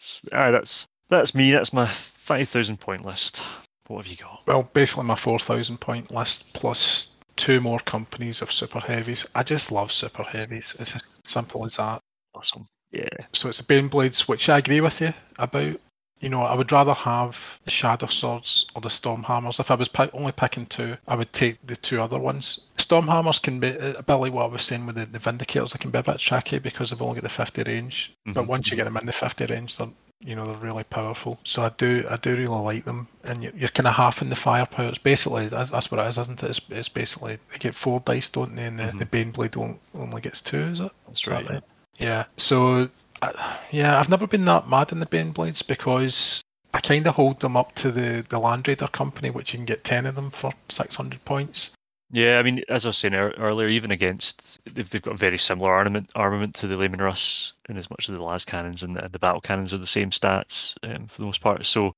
[0.00, 1.52] s- aye, that's that's me.
[1.52, 3.42] That's my five thousand point list.
[3.86, 4.40] What have you got?
[4.46, 9.26] Well, basically my 4,000 point list plus two more companies of super heavies.
[9.34, 10.74] I just love super heavies.
[10.80, 12.00] It's as simple as that.
[12.44, 12.66] Awesome.
[12.92, 13.08] Yeah.
[13.32, 15.80] So it's the Baneblades, which I agree with you about.
[16.20, 19.60] You know, I would rather have the Shadow Swords or the Stormhammers.
[19.60, 22.60] If I was pi- only picking two, I would take the two other ones.
[22.78, 25.72] Stormhammers can be uh, a bit like what I was saying with the, the Vindicators.
[25.72, 28.14] They can be a bit tricky because they've only got the 50 range.
[28.24, 28.76] But Mhm, once you mm-hmm.
[28.78, 29.88] get them in the 50 range, they're
[30.20, 31.38] you know they're really powerful.
[31.44, 33.08] So I do I do really like them.
[33.24, 34.88] And you're, you're kind of half in the firepower.
[34.88, 36.48] It's basically that's, that's what it is, isn't it?
[36.48, 38.64] It's, it's basically they get four dice, don't they?
[38.64, 38.98] And the, mm-hmm.
[38.98, 40.92] the Baneblade on- only gets two, is it?
[41.06, 41.50] That's Is that right.
[41.50, 41.60] yeah.
[41.98, 42.24] Yeah.
[42.36, 42.88] So,
[43.22, 46.42] I, yeah, I've never been that mad in the Baneblades because
[46.72, 49.66] I kind of hold them up to the the Land Raider company, which you can
[49.66, 51.70] get ten of them for six hundred points.
[52.10, 55.38] Yeah, I mean, as I was saying earlier, even against they've, they've got a very
[55.38, 58.94] similar armament armament to the Leman Russ, in as much as the las cannons and
[58.94, 61.64] the, the battle cannons are the same stats um, for the most part.
[61.66, 61.92] So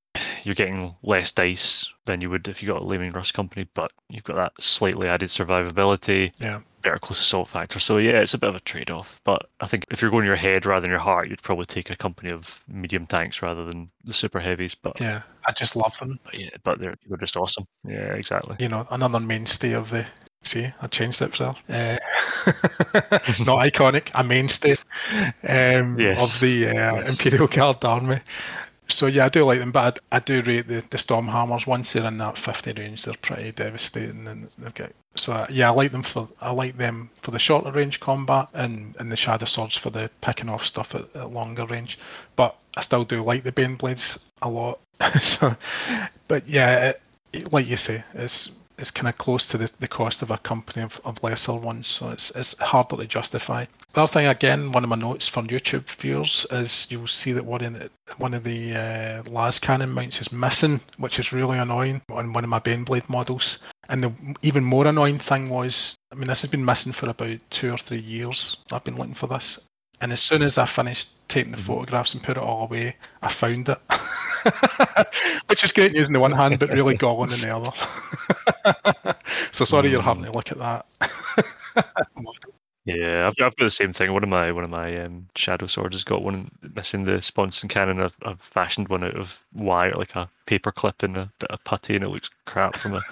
[0.45, 3.91] you're getting less dice than you would if you got a Leman Russ company, but
[4.09, 6.61] you've got that slightly added survivability, Yeah.
[6.87, 7.79] Better close assault factor.
[7.81, 9.21] So yeah, it's a bit of a trade-off.
[9.25, 11.91] But I think if you're going your head rather than your heart, you'd probably take
[11.91, 14.75] a company of medium tanks rather than the super heavies.
[14.75, 16.19] But Yeah, I just love them.
[16.25, 17.67] but yeah, but they're they're just awesome.
[17.85, 18.57] Yeah, exactly.
[18.59, 20.07] You know, another mainstay of the.
[20.43, 21.99] See, I changed it there.
[22.47, 22.53] Uh,
[23.45, 24.77] not iconic, a mainstay
[25.49, 26.21] um, Yes.
[26.23, 27.09] of the uh, Yes.
[27.09, 28.21] Imperial Guard army.
[28.89, 31.67] So yeah, I do like them, but I, I do rate the, the Stormhammers.
[31.67, 34.93] Once they're in that fifty range, they're pretty devastating, and they've got.
[35.17, 38.49] So uh, yeah, I like them for I like them for the shorter range combat,
[38.55, 41.99] and, and the Shadow Swords for the picking off stuff at, at longer range.
[42.37, 44.79] But I still do like the Baneblades a lot.
[45.21, 45.57] so,
[46.29, 47.01] but yeah, it,
[47.33, 50.39] it- like you say, it's it's kind of close to the, the cost of a
[50.39, 53.67] company of, of lesser ones, so it's it's harder to justify.
[53.93, 57.47] The other thing, again, one of my notes for YouTube viewers is you'll see that
[57.47, 62.03] one the, one of the uh, las cannon mounts is missing, which is really annoying
[62.11, 63.59] on one of my Baneblade models.
[63.89, 64.13] And the
[64.43, 67.79] even more annoying thing was, I mean, this has been missing for about two or
[67.79, 68.59] three years.
[68.71, 69.61] I've been looking for this,
[70.01, 73.33] and as soon as I finished taking the photographs and put it all away, I
[73.33, 73.81] found it.
[75.49, 79.17] Which is great news in the one hand, but really galling in the other.
[79.53, 80.87] so sorry you're having to look at that.
[82.85, 84.13] Yeah, I've, I've got the same thing.
[84.13, 87.69] One of my one of my um, shadow swords has got one missing the sponson
[87.69, 88.01] cannon.
[88.01, 91.65] I've, I've fashioned one out of wire, like a paper clip and a bit of
[91.65, 93.03] putty, and it looks crap from a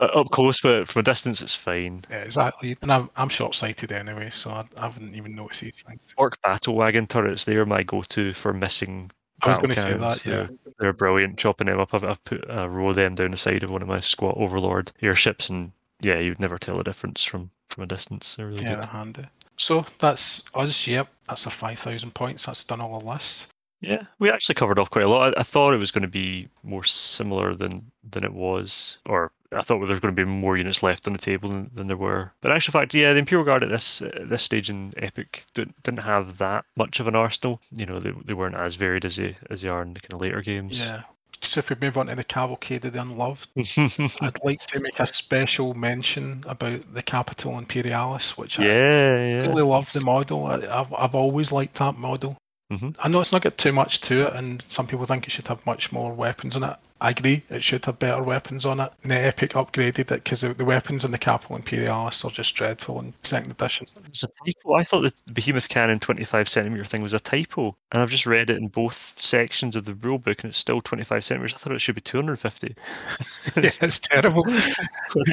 [0.00, 2.04] Uh, up close, but from a distance it's fine.
[2.08, 2.76] yeah, exactly.
[2.82, 6.00] And I'm, I'm short sighted anyway, so I, I wouldn't even notice these things.
[6.16, 9.10] Orc battle wagon turrets, they're my go-to for missing.
[9.42, 10.32] I was going to say that, yeah.
[10.32, 11.94] They're, they're brilliant, chopping them up.
[11.94, 14.36] I've, I've put a row of them down the side of one of my squat
[14.36, 18.34] overlord airships, and yeah, you'd never tell the difference from from a distance.
[18.36, 18.84] They're really Yeah, good.
[18.84, 19.24] they're handy.
[19.56, 20.86] So that's us.
[20.86, 22.46] Yep, that's our 5,000 points.
[22.46, 23.46] That's done all the lists.
[23.80, 25.36] Yeah, we actually covered off quite a lot.
[25.36, 29.30] I, I thought it was going to be more similar than than it was, or
[29.52, 31.86] I thought there was going to be more units left on the table than, than
[31.86, 32.32] there were.
[32.40, 35.44] But in actual fact, yeah, the Imperial Guard at this at this stage in Epic
[35.54, 37.60] didn't, didn't have that much of an arsenal.
[37.70, 40.14] You know, they, they weren't as varied as they as they are in the kind
[40.14, 40.78] of later games.
[40.78, 41.02] Yeah.
[41.40, 44.98] So if we move on to the Cavalcade of the Unloved, I'd like to make
[44.98, 49.46] a special mention about the Capital Imperialis, which I yeah, yeah.
[49.46, 50.46] really love the model.
[50.46, 52.36] I, I've, I've always liked that model.
[52.70, 52.94] Mhm.
[52.98, 55.48] I know it's not got too much to it, and some people think it should
[55.48, 56.76] have much more weapons in it.
[57.00, 58.92] I agree, it should have better weapons on it.
[59.04, 62.98] The Epic upgraded it because the, the weapons in the Capital Imperialis are just dreadful
[62.98, 63.86] in second edition.
[64.08, 64.74] It's a typo.
[64.74, 68.50] I thought the Behemoth Cannon 25 centimeter thing was a typo, and I've just read
[68.50, 71.54] it in both sections of the rulebook, and it's still 25 centimeters.
[71.54, 72.74] I thought it should be 250.
[73.56, 74.44] yeah, it's terrible.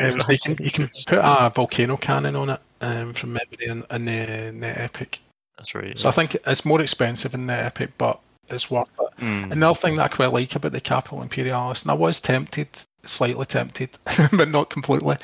[0.01, 3.83] Um, you, can, you can put a volcano cannon on it um, from memory in,
[3.91, 5.19] in the Net Epic.
[5.65, 5.97] That's right.
[5.97, 9.23] So I think it's more expensive in the Epic, but it's worth it.
[9.23, 9.51] Mm.
[9.51, 12.67] Another thing that I quite like about the Capital Imperialis, and I was tempted,
[13.05, 13.89] slightly tempted,
[14.31, 15.17] but not completely,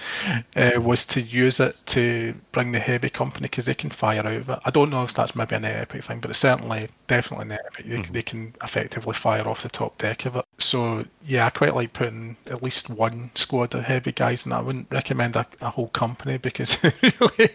[0.56, 4.26] uh, was to use it to bring the heavy company because they can fire out
[4.34, 4.60] of it.
[4.66, 7.86] I don't know if that's maybe an epic thing, but it's certainly definitely an epic.
[7.88, 8.12] They, Mhm.
[8.14, 10.46] they can effectively fire off the top deck of it.
[10.60, 14.62] So yeah, I quite like putting at least one squad of heavy guys, and I
[14.62, 17.50] wouldn't recommend a, a whole company because really,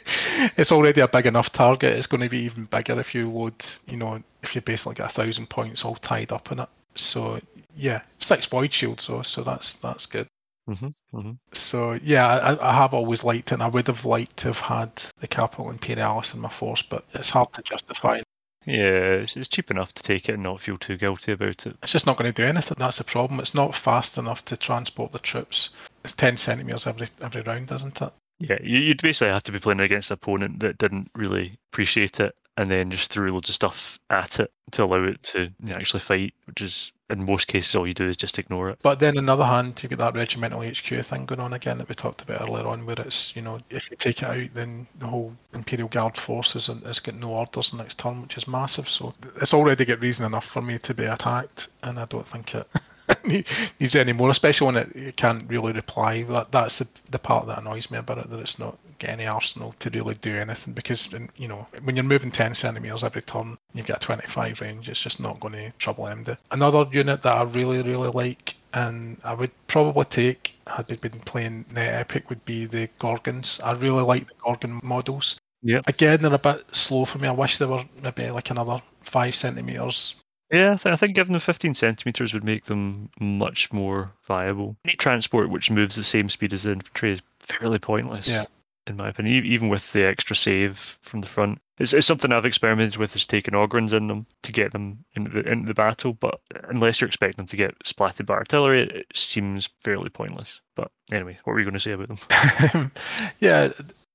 [0.56, 1.96] it's already a big enough target.
[1.96, 3.54] It's going to be even bigger if you load,
[3.86, 6.68] you know, if you basically get a thousand points all tied up in it.
[6.94, 7.40] So
[7.76, 10.28] yeah, six void shields though, so that's that's good.
[10.66, 14.36] hmm hmm So yeah, I, I have always liked it, and I would have liked
[14.38, 18.20] to have had the Capital Imperialis in my force, but it's hard to justify.
[18.64, 21.76] Yeah, it's, it's cheap enough to take it and not feel too guilty about it.
[21.84, 22.74] It's just not going to do anything.
[22.78, 23.38] That's the problem.
[23.38, 25.70] It's not fast enough to transport the troops.
[26.04, 28.12] It's ten centimeters every every round, isn't it?
[28.38, 32.20] Yeah, you, you'd basically have to be playing against an opponent that didn't really appreciate
[32.20, 36.00] it and then just threw loads of stuff at it to allow it to actually
[36.00, 38.78] fight, which is in most cases all you do is just ignore it.
[38.82, 41.78] But then on the other hand, you get that regimental HQ thing going on again
[41.78, 44.54] that we talked about earlier on, where it's you know if you take it out,
[44.54, 48.48] then the whole Imperial Guard force is has got no orders next turn, which is
[48.48, 48.88] massive.
[48.88, 52.54] So it's already got reason enough for me to be attacked, and I don't think
[52.54, 52.68] it
[53.80, 56.24] needs any more, especially when it, it can't really reply.
[56.24, 59.26] That that's the, the part that annoys me about it, that it's not get any
[59.26, 63.57] arsenal to really do anything because you know when you're moving 10 centimeters every turn
[63.74, 66.36] you get a 25 range it's just not going to trouble MD.
[66.51, 71.20] Another unit that I really really like and I would probably take had we been
[71.20, 73.59] playing Net Epic would be the Gorgons.
[73.62, 75.38] I really like the Gorgon models.
[75.62, 75.80] Yeah.
[75.86, 77.28] Again, they're a bit slow for me.
[77.28, 80.16] I wish they were maybe like another five centimeters
[80.51, 84.76] Yeah, I, th- I think giving them 15 centimeters would make them much more viable.
[84.84, 88.28] Any transport which moves the same speed as the infantry is fairly pointless.
[88.28, 88.44] Yeah.
[88.87, 92.47] In my opinion, even with the extra save from the front, it's, it's something I've
[92.47, 96.14] experimented with is taking Ogryns in them to get them into the, into the battle.
[96.14, 100.61] But unless you're expecting them to get splatted by artillery, it, seems fairly pointless.
[100.76, 102.18] But anyway, what were you going to say about them?
[103.41, 103.68] yeah,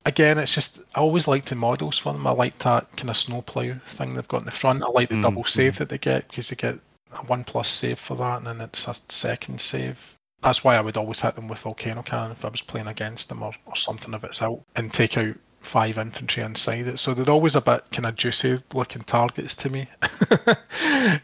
[0.06, 2.28] again, it's just I always like the models for them.
[2.28, 4.84] I like that kind of snowplow thing they've got in the front.
[4.84, 6.80] I like the Mm, double save that they get because they get
[7.14, 10.18] a one plus save for that, and then it's a second save.
[10.42, 13.30] That's why I would always hit them with volcano cannon if I was playing against
[13.30, 14.42] them or, or something of its
[14.76, 17.00] and take out five infantry inside it.
[17.00, 19.88] So they're always a bit kind of juicy looking targets to me.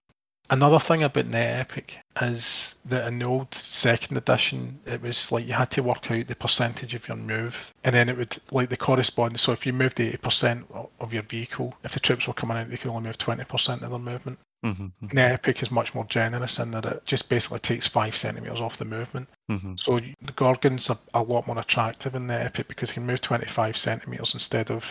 [0.49, 5.45] Another thing about Net Epic is that in the old second edition, it was like
[5.45, 8.69] you had to work out the percentage of your move, and then it would like
[8.69, 9.37] the corresponding.
[9.37, 10.67] So if you moved eighty percent
[11.01, 13.83] of your vehicle, if the troops were coming out, they could only move twenty percent
[13.83, 14.39] of their movement.
[14.63, 18.59] Hmm Net Epic is much more generous in that it just basically takes five centimeters
[18.59, 19.29] off the movement.
[19.49, 23.05] hmm So the Gorgons are a lot more attractive in Net Epic because you can
[23.05, 24.83] move twenty-five centimeters instead of,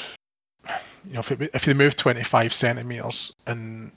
[1.05, 3.93] you know, if it, if they move twenty-five centimeters in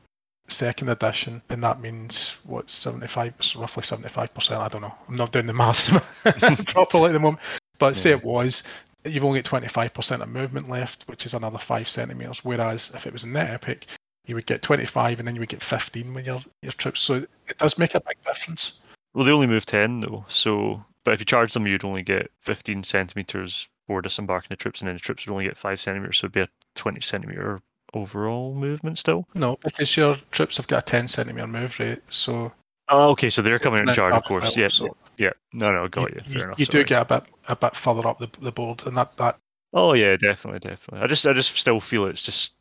[0.48, 4.62] second edition, then that means what seventy-five, roughly seventy-five percent.
[4.62, 4.96] I don't know.
[5.08, 5.92] I'm not doing the maths
[6.66, 7.42] properly at the moment,
[7.78, 8.64] but say it was.
[9.06, 12.44] You've only got twenty-five percent of movement left, which is another five centimeters.
[12.44, 13.86] Whereas if it was in net epic,
[14.30, 17.02] you would get twenty-five, and then you would get fifteen when your your troops.
[17.02, 18.74] So it does make a big difference.
[19.14, 22.32] Well, they only move 10 though, so but if you charge them, you'd only get
[22.42, 26.20] 15 centimeters for disembarking the troops, and then the troops would only get 5 centimeters,
[26.20, 27.60] so it'd be a 20 centimeter
[27.96, 29.26] overall movement still.
[29.34, 32.52] No, because your troops have got a 10 centimeter move rate, so
[32.92, 34.56] Oh, okay, so they're coming in charge, of course.
[34.58, 35.32] Yeah, so yeah.
[35.54, 36.22] No, no, got you.
[36.26, 36.60] you, Fair enough.
[36.60, 39.38] you do get a bit a bit further up the, the board, and that that
[39.74, 41.00] Oh yeah, definitely, definitely.
[41.04, 42.54] I just, I just still feel it's just,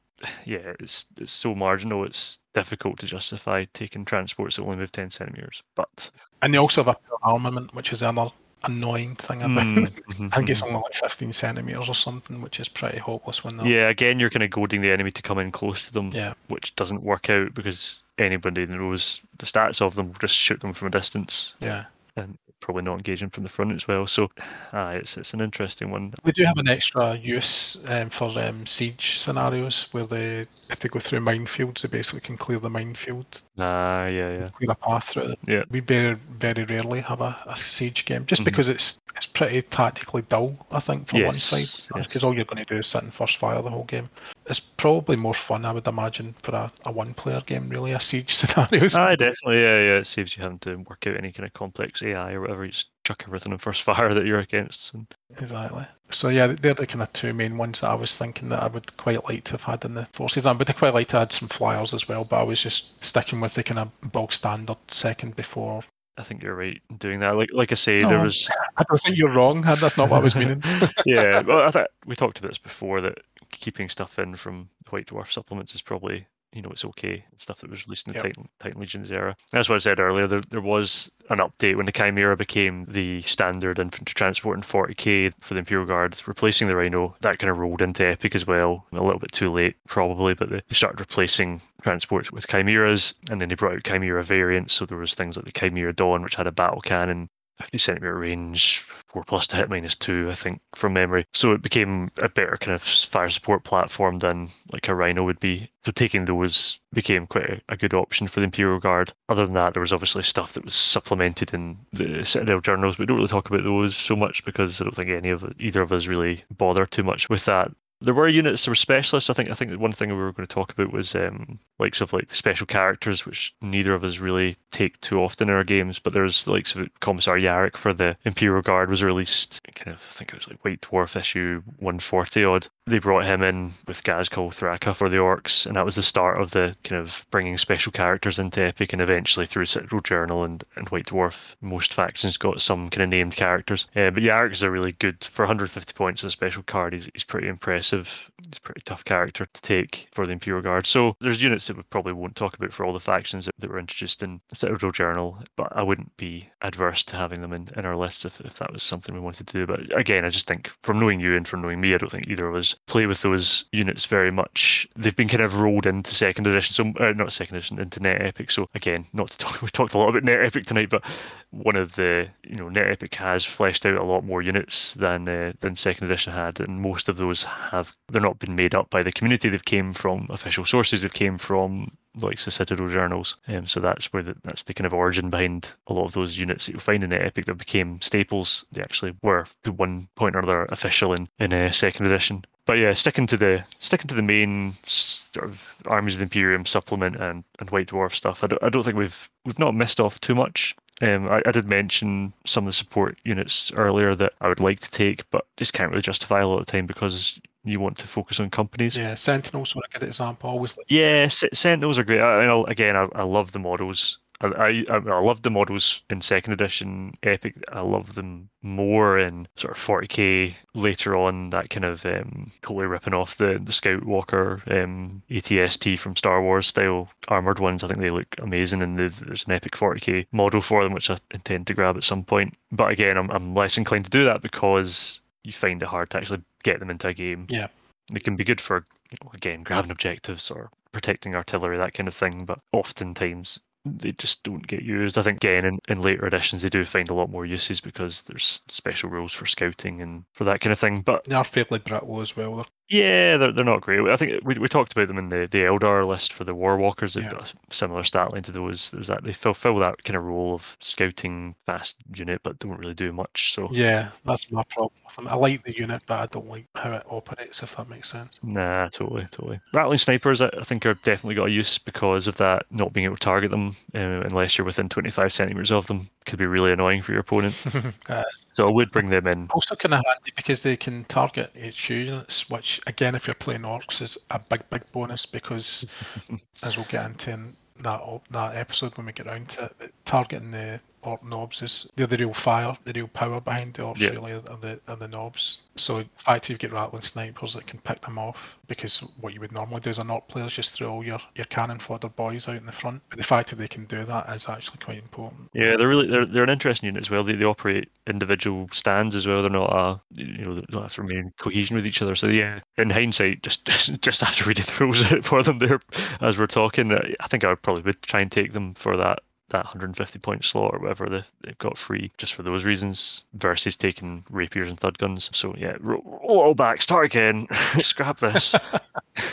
[0.44, 2.04] yeah, it's it's so marginal.
[2.04, 5.62] It's difficult to justify taking transports that only move 10 centimeters.
[5.74, 6.10] But
[6.42, 8.30] and they also have a armament, which is the other
[8.64, 9.64] annoying thing about.
[9.64, 10.28] Mm-hmm.
[10.32, 10.68] I think it's mhm.
[10.68, 14.30] only like 15 centimeters or something, which is pretty hopeless when they're Yeah, again, you're
[14.30, 16.34] kind of goading the enemy to come in close to them, yeah.
[16.48, 20.60] which doesn't work out because anybody that knows the stats of them will just shoot
[20.60, 21.52] them from a distance.
[21.60, 21.84] yeah.
[22.18, 24.06] And probably not engaging from the front as well.
[24.06, 24.28] So,
[24.72, 26.12] uh, it's it's an interesting one.
[26.24, 30.88] They do have an extra use um, for um, siege scenarios where they, if they
[30.88, 35.04] go through minefields, they basically can clear the minefield, Ah, yeah, yeah, clear a path
[35.08, 35.38] through it.
[35.46, 35.62] yeah.
[35.70, 38.46] We very very rarely have a, a siege game just Mhm.
[38.46, 40.66] because it's it's pretty tactically dull.
[40.70, 42.22] I think for one side because yes.
[42.22, 44.08] all you're going to do is sit and first fire the whole game.
[44.46, 47.68] It's probably more fun, I would imagine, for a, a one player game.
[47.68, 48.84] Really, a siege scenario.
[48.96, 49.60] Aye, definitely.
[49.60, 49.98] Yeah, yeah.
[49.98, 52.64] It saves you having to work out any kind of complex AI or whatever.
[52.64, 54.94] You just chuck everything in first fire that you're against.
[54.94, 55.06] And
[55.38, 55.86] Exactly.
[56.10, 58.66] So yeah, they're the kind of two main ones that I was thinking that I
[58.68, 60.46] would quite like to have had in the forces.
[60.46, 63.40] I would quite like to add some flyers as well, but I was just sticking
[63.40, 65.84] with the kind of bog standard second before.
[66.16, 67.36] I think you're right in doing that.
[67.36, 68.24] Like, like I say, there Oh.
[68.24, 68.50] was.
[68.76, 69.60] I don't think you're wrong.
[69.62, 70.62] That's not what I was meaning.
[71.06, 73.18] yeah, well, I thought we talked about this before that
[73.52, 77.24] keeping stuff in from White Dwarf supplements is probably you know it's okay.
[77.36, 78.22] Stuff that was released in the Yep.
[78.24, 79.36] Titan, Titan Legions era.
[79.52, 80.26] That's what I said earlier.
[80.26, 85.32] There, there was an update when the Chimera became the standard infantry transport in 40k
[85.40, 87.16] for the Imperial Guard, replacing the Rhino.
[87.20, 88.86] That kind of rolled into Epic as well.
[88.92, 93.40] A little bit too late, probably, but they they started replacing transports with chimeras, and
[93.40, 94.74] then they brought out chimera variants.
[94.74, 97.28] So there was things like the Chimera Dawn, which had a battle cannon
[97.58, 101.26] 50 centimeter range, 4 plus to hit minus 2, I think, from memory.
[101.34, 105.40] So it became a better kind of fire support platform than like a Rhino would
[105.40, 105.70] be.
[105.84, 109.12] So taking those became quite a, a good option for the Imperial Guard.
[109.28, 112.96] Other than that, there was obviously stuff that was supplemented in the Citadel journals.
[112.96, 115.44] but We don't really talk about those so much because I don't think any of
[115.58, 117.72] either of us really bother too much with that.
[118.00, 119.28] There were units, there were specialists.
[119.30, 122.00] I think I think one thing we were going to talk about was um, likes
[122.00, 125.98] of like special characters, which neither of us really take too often in our games.
[125.98, 130.02] But there's the likes of Commissar Yarrick for the Imperial Guard was released kind of
[130.08, 132.68] I think it was like White Dwarf issue 140 odd.
[132.86, 136.40] They brought him in with Ghazghkull Thraka for the orcs, and that was the start
[136.40, 140.64] of the kind of bringing special characters into Epic, and eventually through Citadel Journal and,
[140.76, 143.86] and White Dwarf, most factions got some kind of named characters.
[143.94, 146.94] Uh, but Yarrick is a really good for 150 points as a special card.
[146.94, 147.87] He's, he's pretty impressive.
[147.90, 150.86] He's a pretty tough character to take for the Imperial Guard.
[150.86, 153.70] So there's units that we probably won't talk about for all the factions that, that
[153.70, 157.68] were introduced in the Citadel Journal, but I wouldn't be adverse to having them in,
[157.76, 159.66] in our list if, if that was something we wanted to do.
[159.66, 162.28] But again, I just think from knowing you and from knowing me, I don't think
[162.28, 164.88] either of us play with those units very much.
[164.96, 168.20] They've been kind of rolled into second edition, so uh, not second edition, into Net
[168.20, 168.50] Epic.
[168.50, 171.04] So again, not to talk, we talked a lot about Net Epic tonight, but
[171.50, 175.28] one of the you know Net Epic has fleshed out a lot more units than
[175.28, 177.77] uh, than second edition had, and most of those have
[178.10, 179.48] they're not been made up by the community.
[179.48, 181.02] They've came from official sources.
[181.02, 181.90] They've came from
[182.22, 183.36] like the Citadel journals.
[183.46, 186.38] Um, so that's where the, that's the kind of origin behind a lot of those
[186.38, 188.64] units that you'll find in the Epic that became staples.
[188.72, 192.44] They actually were to one point or another official in in uh, second edition.
[192.66, 196.66] But yeah, sticking to the sticking to the main sort of armies of the Imperium
[196.66, 198.44] supplement and, and White Dwarf stuff.
[198.44, 200.76] I don't, I don't think we've we've not missed off too much.
[201.00, 204.80] Um, I, I did mention some of the support units earlier that I would like
[204.80, 208.08] to take, but just can't really justify a lot of time because you want to
[208.08, 208.96] focus on companies.
[208.96, 210.50] yeah, Sentinels were a good example.
[210.50, 212.20] Always like Yeah, S- Sentinels are great.
[212.20, 214.18] I, I, again, I, I love the models.
[214.40, 217.56] I, I I love the models in second edition Epic.
[217.72, 221.50] I love them more in sort of 40k later on.
[221.50, 226.40] That kind of um, totally ripping off the the Scout Walker um, ATST from Star
[226.40, 227.82] Wars style armored ones.
[227.82, 231.10] I think they look amazing, and there's there's an Epic 40k model for them, which
[231.10, 232.54] I intend to grab at some point.
[232.70, 236.18] But again, I'm I'm less inclined to do that because you find it hard to
[236.18, 237.46] actually get them into a game.
[237.48, 237.68] Yeah,
[238.12, 242.08] they can be good for you know, again grabbing objectives or protecting artillery that kind
[242.08, 245.16] of thing but oftentimes they just don't get used.
[245.16, 248.22] I think again in, in later editions they do find a lot more uses because
[248.22, 251.78] there's special rules for scouting and for that kind of thing but they are fairly
[251.78, 252.66] brittle as well.
[252.90, 255.58] Yeah they're, they're not great i think we, we talked about them in the, the
[255.58, 257.32] eldar list for the war walkers they've Yeah.
[257.32, 260.54] got a similar stat line to those there's that they fulfill that kind of role
[260.54, 264.92] of scouting fast unit but don't really do much so Yeah, that's my problem.
[265.26, 268.38] I like the unit, but I don't like how it operates, if that makes sense.
[268.42, 269.58] Nah, totally, totally.
[269.72, 273.16] Ratling snipers, I think, are definitely got a use because of that not being able
[273.16, 276.08] to target them uh, unless you're within 25 centimeters of them.
[276.26, 277.54] Could be really annoying for your opponent.
[278.08, 279.48] uh, So I would bring them in.
[279.50, 283.62] also kind of handy because they can target HQ units, which again, if you're playing
[283.62, 285.86] orcs, is a big, big bonus because,
[286.62, 290.50] as we'll get into in that that episode when we get round to it, targeting
[290.50, 294.10] the orc knobs is they're the real fire, the real power behind the orcs Yeah.
[294.10, 295.58] really are the are the knobs.
[295.76, 299.38] So the fact you've got ratling snipers that can pick them off, because what you
[299.40, 302.08] would normally do as an orc player is just throw all your, your cannon fodder
[302.08, 303.00] boys out in the front.
[303.10, 305.50] But the fact that they can do that is actually quite important.
[305.52, 307.22] Yeah, they're really they're, they're an interesting unit as well.
[307.22, 309.40] They, they operate individual stands as well.
[309.42, 312.16] They're not a you know they don't have to remain cohesion with each other.
[312.16, 313.64] So yeah, in hindsight, just
[314.00, 315.80] just after reading the rules out for them there
[316.20, 319.20] as we're talking, I think I would probably would try and take them for that
[319.50, 323.76] that 150 point slot or whatever they, they've got free just for those reasons versus
[323.76, 325.30] taking rapiers and thud guns.
[325.32, 327.46] So yeah, roll, back, start again,
[327.82, 328.54] scrap this.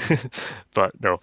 [0.74, 1.20] but no,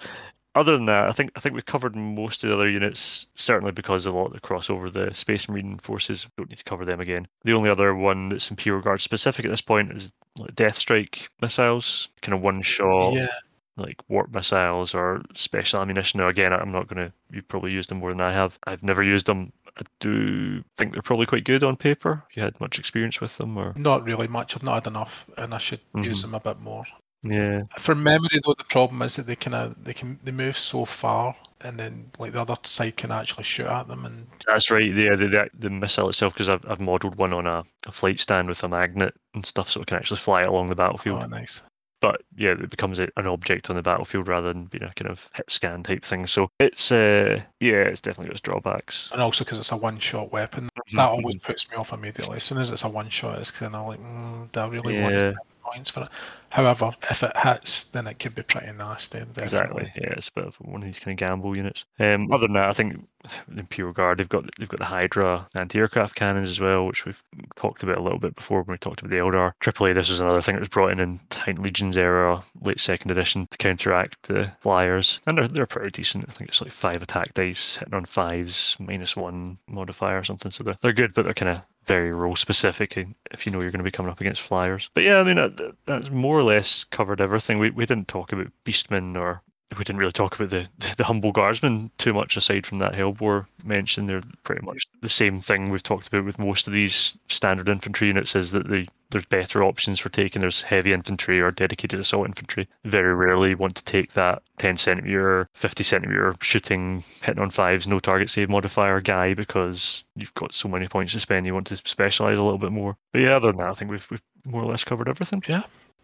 [0.54, 3.26] other than that, I think I think we've covered most of the other units.
[3.34, 6.26] Certainly because a lot of the crossover, the Space Marine forces.
[6.36, 7.26] Don't need to cover them again.
[7.44, 11.30] The only other one that's Imperial Guard specific at this point is like Death Strike
[11.40, 13.14] missiles, kind of one shot.
[13.14, 13.28] Yeah.
[13.76, 16.18] Like warp missiles or special ammunition.
[16.20, 17.12] Now, again, I'm not going to.
[17.30, 18.58] You've probably used them more than I have.
[18.66, 19.50] I've never used them.
[19.78, 22.16] I do think they're probably quite good on paper.
[22.16, 24.54] Have you had much experience with them, or Not really much.
[24.54, 26.22] I've not had enough, and I should use Mhm.
[26.22, 26.84] them a bit more.
[27.22, 30.58] yeah, From memory, though, the problem is that they kind of they can they move
[30.58, 34.70] so far, and then like the other side can actually shoot at them, and That's
[34.70, 34.84] right.
[34.94, 38.20] Yeah, the the, the missile itself, because I've I've modelled one on a, a flight
[38.20, 41.22] stand with a magnet and stuff, so it can actually fly along the battlefield.
[41.22, 41.62] oh, nice.
[42.02, 45.10] But yeah, it becomes a, an object on the battlefield rather than being a kind
[45.10, 46.26] of hit scan type thing.
[46.26, 49.10] So it's uh yeah, it's definitely got its drawbacks.
[49.12, 52.36] And also because it's a one-shot weapon, Mhm, that always puts me off immediately.
[52.36, 55.14] As soon as it's a one-shot, it's kind of like, mm, do I really want
[55.14, 55.32] Yeah.
[55.62, 56.08] points for it?
[56.50, 59.20] However, if it hits, then it could be pretty nasty.
[59.20, 59.42] Definitely.
[59.44, 59.92] Exactly.
[59.96, 61.84] Yeah, it's a bit of one of these kind of gamble units.
[61.98, 63.06] Um, other than that, I think
[63.56, 67.22] Imperial Guard they've got they've got the Hydra anti-aircraft cannons as well, which we've
[67.56, 69.52] talked about a little bit before when we talked about the Eldar.
[69.60, 73.10] AAA, this was another thing that was brought in in Titan Legion's era, late second
[73.10, 76.24] edition, to counteract the flyers, and they're they're pretty decent.
[76.28, 80.50] I think it's like five attack dice hitting on fives, minus one modifier or something.
[80.50, 83.60] So they're they're good, but they're kind of very role specific eh, if you know
[83.60, 84.88] you're going to be coming up against flyers.
[84.94, 87.58] But yeah, I mean that- that's more or less covered everything.
[87.58, 89.42] We we didn't talk about Beastmen or
[89.78, 93.46] we didn't really talk about the the humble guardsmen too much aside from that Hellbore
[93.64, 94.06] mention.
[94.06, 98.08] They're pretty much the same thing we've talked about with most of these standard infantry
[98.08, 100.40] units is that they there's better options for taking.
[100.40, 102.66] There's heavy infantry or dedicated assault infantry.
[102.84, 108.00] Very rarely want to take that 10 centimeter, 50 centimeter shooting, hitting on fives, no
[108.00, 111.44] target save modifier guy because you've got so many points to spend.
[111.44, 112.96] You want to specialize a little bit more.
[113.12, 115.42] But yeah, other than that, I think we've we've more or less covered everything.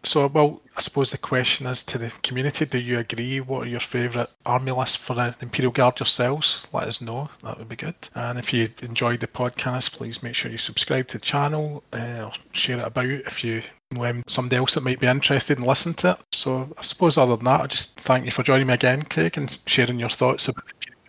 [0.03, 3.41] So, well, I suppose the question is to the community: Do you agree?
[3.41, 6.65] What are your favourite army lists for the Imperial Guard yourselves?
[6.71, 7.29] Let us know.
[7.43, 7.95] That would be good.
[8.15, 12.23] And if you enjoyed the podcast, please make sure you subscribe to the channel uh,
[12.25, 15.67] or share it about if you know um, somebody else that might be interested and
[15.67, 16.17] listen to it.
[16.31, 19.37] So, I suppose other than that, I just thank you for joining me again, Craig,
[19.37, 20.63] and sharing your thoughts about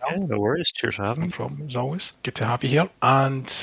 [0.09, 0.71] Yeah, no worries.
[0.71, 1.31] Cheers for having No me.
[1.31, 2.13] problem, as always.
[2.23, 2.89] Good to have you here.
[3.01, 3.53] And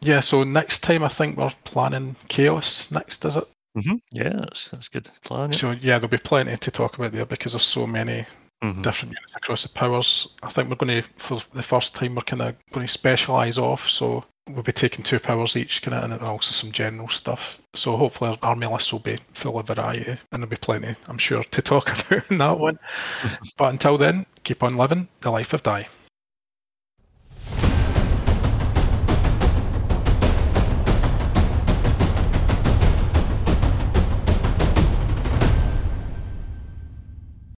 [0.00, 3.44] yeah, so next time I think we're planning Chaos next, is it?
[3.74, 5.52] Hmm Yeah, that's that's good plan.
[5.52, 5.58] Yeah.
[5.58, 8.26] So yeah, there'll be plenty to talk about there because there's so many
[8.62, 8.82] Mhm.
[8.82, 10.28] different units across the powers.
[10.42, 13.58] I think we're going to, for the first time, we're kind of going to specialise
[13.58, 13.88] off.
[13.90, 17.58] So we'll be taking two powers each, kind of, and also some general stuff.
[17.74, 21.18] So hopefully our army list will be full of variety, and there'll be plenty, I'm
[21.18, 22.78] sure, to talk about in that one.
[23.58, 25.88] but until then, keep on living the life of die.